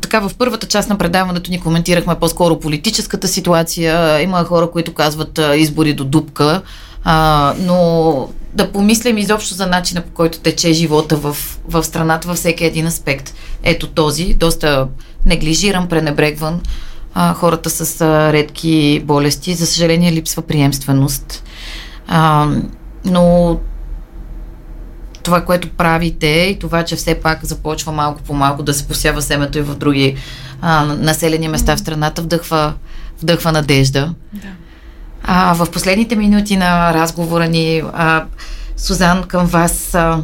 така 0.01 0.19
в 0.19 0.31
първата 0.37 0.67
част 0.67 0.89
на 0.89 0.97
предаването 0.97 1.51
ни 1.51 1.59
коментирахме 1.59 2.15
по-скоро 2.15 2.59
политическата 2.59 3.27
ситуация. 3.27 4.21
Има 4.21 4.43
хора, 4.43 4.71
които 4.71 4.93
казват 4.93 5.39
избори 5.55 5.93
до 5.93 6.03
дупка, 6.03 6.61
но 7.59 8.29
да 8.53 8.71
помислим 8.71 9.17
изобщо 9.17 9.55
за 9.55 9.67
начина 9.67 10.01
по 10.01 10.11
който 10.11 10.39
тече 10.39 10.73
живота 10.73 11.15
в, 11.15 11.37
в 11.67 11.83
страната 11.83 12.27
във 12.27 12.37
всеки 12.37 12.65
един 12.65 12.87
аспект. 12.87 13.33
Ето 13.63 13.87
този, 13.87 14.33
доста 14.33 14.87
неглижиран, 15.25 15.87
пренебрегван. 15.87 16.61
Хората 17.15 17.69
с 17.69 18.01
редки 18.33 19.01
болести. 19.05 19.53
За 19.53 19.65
съжаление, 19.65 20.11
липсва 20.11 20.41
приемственост. 20.41 21.43
А, 22.07 22.47
но 23.05 23.57
това, 25.23 25.41
което 25.41 25.69
правите 25.69 26.27
и 26.27 26.59
това, 26.59 26.83
че 26.83 26.95
все 26.95 27.15
пак 27.15 27.45
започва 27.45 27.91
малко 27.91 28.21
по 28.21 28.33
малко 28.33 28.63
да 28.63 28.73
се 28.73 28.87
посява 28.87 29.21
семето 29.21 29.57
и 29.57 29.61
в 29.61 29.75
други 29.75 30.15
а, 30.61 30.85
населени 30.85 31.47
места 31.47 31.75
в 31.75 31.79
страната, 31.79 32.21
вдъхва, 32.21 32.73
вдъхва 33.21 33.51
надежда. 33.51 34.13
Да. 34.33 34.47
А, 35.23 35.53
в 35.53 35.71
последните 35.71 36.15
минути 36.15 36.57
на 36.57 36.93
разговора 36.93 37.47
ни, 37.47 37.83
а, 37.93 38.25
Сузан, 38.77 39.23
към 39.23 39.45
вас, 39.45 39.95
а, 39.95 40.21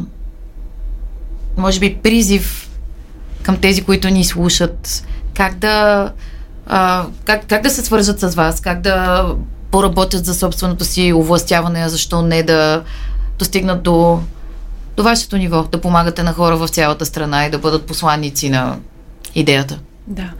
може 1.56 1.80
би 1.80 1.94
призив 2.02 2.70
към 3.42 3.56
тези, 3.56 3.82
които 3.82 4.08
ни 4.08 4.24
слушат, 4.24 5.06
как 5.34 5.54
да, 5.54 6.12
как, 7.24 7.46
как 7.46 7.62
да 7.62 7.70
се 7.70 7.82
свържат 7.82 8.20
с 8.20 8.34
вас, 8.34 8.60
как 8.60 8.80
да 8.80 9.26
поработят 9.70 10.24
за 10.24 10.34
собственото 10.34 10.84
си 10.84 11.12
овластяване, 11.12 11.88
защо 11.88 12.22
не 12.22 12.42
да 12.42 12.82
достигнат 13.38 13.82
до, 13.82 14.20
до 14.96 15.02
вашето 15.02 15.36
ниво, 15.36 15.62
да 15.62 15.80
помагате 15.80 16.22
на 16.22 16.32
хора 16.32 16.56
в 16.56 16.68
цялата 16.68 17.06
страна 17.06 17.46
и 17.46 17.50
да 17.50 17.58
бъдат 17.58 17.86
посланници 17.86 18.50
на 18.50 18.76
идеята. 19.34 19.78
Да. 20.06 20.30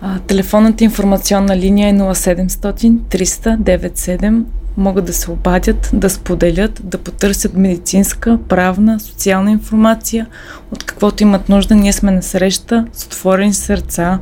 А, 0.00 0.18
телефонната 0.18 0.84
информационна 0.84 1.56
линия 1.56 1.88
е 1.88 1.92
0700 1.92 2.98
300 2.98 4.44
Могат 4.78 5.04
да 5.04 5.12
се 5.12 5.30
обадят, 5.30 5.90
да 5.92 6.10
споделят, 6.10 6.80
да 6.84 6.98
потърсят 6.98 7.54
медицинска, 7.54 8.38
правна, 8.48 9.00
социална 9.00 9.50
информация, 9.50 10.26
от 10.72 10.84
каквото 10.84 11.22
имат 11.22 11.48
нужда. 11.48 11.74
Ние 11.74 11.92
сме 11.92 12.10
на 12.10 12.22
среща 12.22 12.86
с 12.92 13.06
отворени 13.06 13.54
сърца 13.54 14.18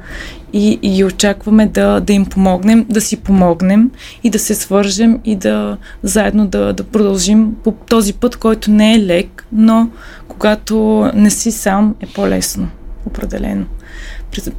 и, 0.53 0.79
и 0.83 1.05
очакваме 1.05 1.67
да, 1.67 2.01
да 2.01 2.13
им 2.13 2.27
помогнем, 2.27 2.87
да 2.89 3.01
си 3.01 3.17
помогнем 3.17 3.91
и 4.23 4.31
да 4.31 4.39
се 4.39 4.55
свържем 4.55 5.21
и 5.25 5.37
да 5.37 5.77
заедно 6.03 6.47
да, 6.47 6.73
да 6.73 6.85
продължим 6.85 7.55
по 7.65 7.73
този 7.73 8.13
път, 8.13 8.37
който 8.37 8.71
не 8.71 8.95
е 8.95 9.01
лек, 9.01 9.47
но 9.53 9.89
когато 10.29 11.11
не 11.15 11.31
си 11.31 11.53
сам 11.53 11.95
е 12.01 12.07
по-лесно, 12.07 12.69
определено. 13.07 13.65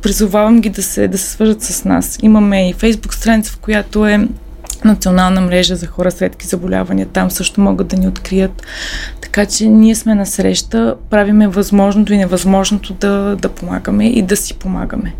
Призовавам 0.01 0.61
ги 0.61 0.69
да 0.69 0.83
се, 0.83 1.07
да 1.07 1.17
се 1.17 1.29
свържат 1.29 1.63
с 1.63 1.85
нас. 1.85 2.17
Имаме 2.21 2.69
и 2.69 2.73
фейсбук 2.73 3.13
страница, 3.13 3.51
в 3.51 3.57
която 3.57 4.05
е 4.05 4.27
национална 4.87 5.41
мрежа 5.41 5.75
за 5.75 5.87
хора 5.87 6.11
с 6.11 6.21
редки 6.21 6.47
заболявания. 6.47 7.07
Там 7.07 7.31
също 7.31 7.61
могат 7.61 7.87
да 7.87 7.97
ни 7.97 8.07
открият. 8.07 8.63
Така 9.21 9.45
че 9.45 9.65
ние 9.65 9.95
сме 9.95 10.15
на 10.15 10.25
среща, 10.25 10.95
правиме 11.09 11.47
възможното 11.47 12.13
и 12.13 12.17
невъзможното 12.17 12.93
да, 12.93 13.35
да 13.41 13.49
помагаме 13.49 14.07
и 14.07 14.21
да 14.21 14.37
си 14.37 14.53
помагаме. 14.53 15.13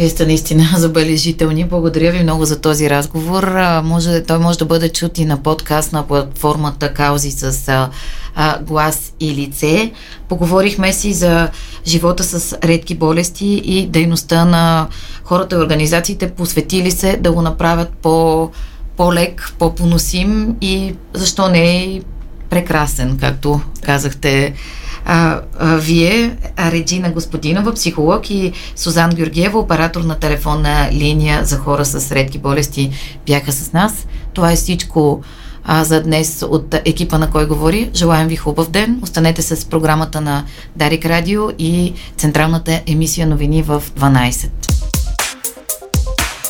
Вие 0.00 0.08
сте 0.08 0.26
наистина 0.26 0.68
забележителни. 0.76 1.64
Благодаря 1.64 2.12
ви 2.12 2.22
много 2.22 2.44
за 2.44 2.60
този 2.60 2.90
разговор. 2.90 3.56
Може, 3.84 4.22
той 4.22 4.38
може 4.38 4.58
да 4.58 4.64
бъде 4.64 4.88
чут 4.88 5.18
и 5.18 5.24
на 5.24 5.42
подкаст 5.42 5.92
на 5.92 6.06
платформата 6.06 6.94
Каузи 6.94 7.30
с 7.30 7.68
а, 8.34 8.58
глас 8.62 9.12
и 9.20 9.34
лице. 9.34 9.92
Поговорихме 10.28 10.92
си 10.92 11.12
за 11.12 11.48
живота 11.86 12.24
с 12.24 12.58
редки 12.62 12.94
болести 12.94 13.46
и 13.64 13.86
дейността 13.86 14.44
на 14.44 14.88
хората 15.24 15.56
и 15.56 15.58
организациите, 15.58 16.30
посветили 16.30 16.90
се 16.90 17.16
да 17.16 17.32
го 17.32 17.42
направят 17.42 17.88
по, 17.88 18.50
по-лек, 18.96 19.52
по-поносим 19.58 20.56
и 20.60 20.94
защо 21.14 21.48
не 21.48 21.84
е 21.84 22.00
прекрасен, 22.50 23.18
както 23.20 23.60
казахте 23.82 24.54
а, 25.04 25.40
а, 25.58 25.76
вие, 25.76 26.36
Реджина 26.58 27.10
Господинова, 27.10 27.72
психолог 27.74 28.30
и 28.30 28.52
Сузан 28.76 29.10
Георгиева, 29.10 29.58
оператор 29.58 30.00
на 30.00 30.14
телефонна 30.14 30.88
линия 30.92 31.44
за 31.44 31.56
хора 31.56 31.84
с 31.84 32.12
редки 32.12 32.38
болести, 32.38 32.90
бяха 33.26 33.52
с 33.52 33.72
нас. 33.72 34.06
Това 34.34 34.52
е 34.52 34.56
всичко 34.56 35.22
а, 35.64 35.84
за 35.84 36.02
днес 36.02 36.44
от 36.48 36.74
екипа 36.84 37.18
на 37.18 37.30
Кой 37.30 37.46
говори. 37.46 37.90
Желаем 37.94 38.28
ви 38.28 38.36
хубав 38.36 38.70
ден. 38.70 39.00
Останете 39.02 39.42
с 39.42 39.64
програмата 39.64 40.20
на 40.20 40.44
Дарик 40.76 41.06
Радио 41.06 41.50
и 41.58 41.92
централната 42.16 42.82
емисия 42.86 43.26
новини 43.26 43.62
в 43.62 43.82
12. 43.98 44.79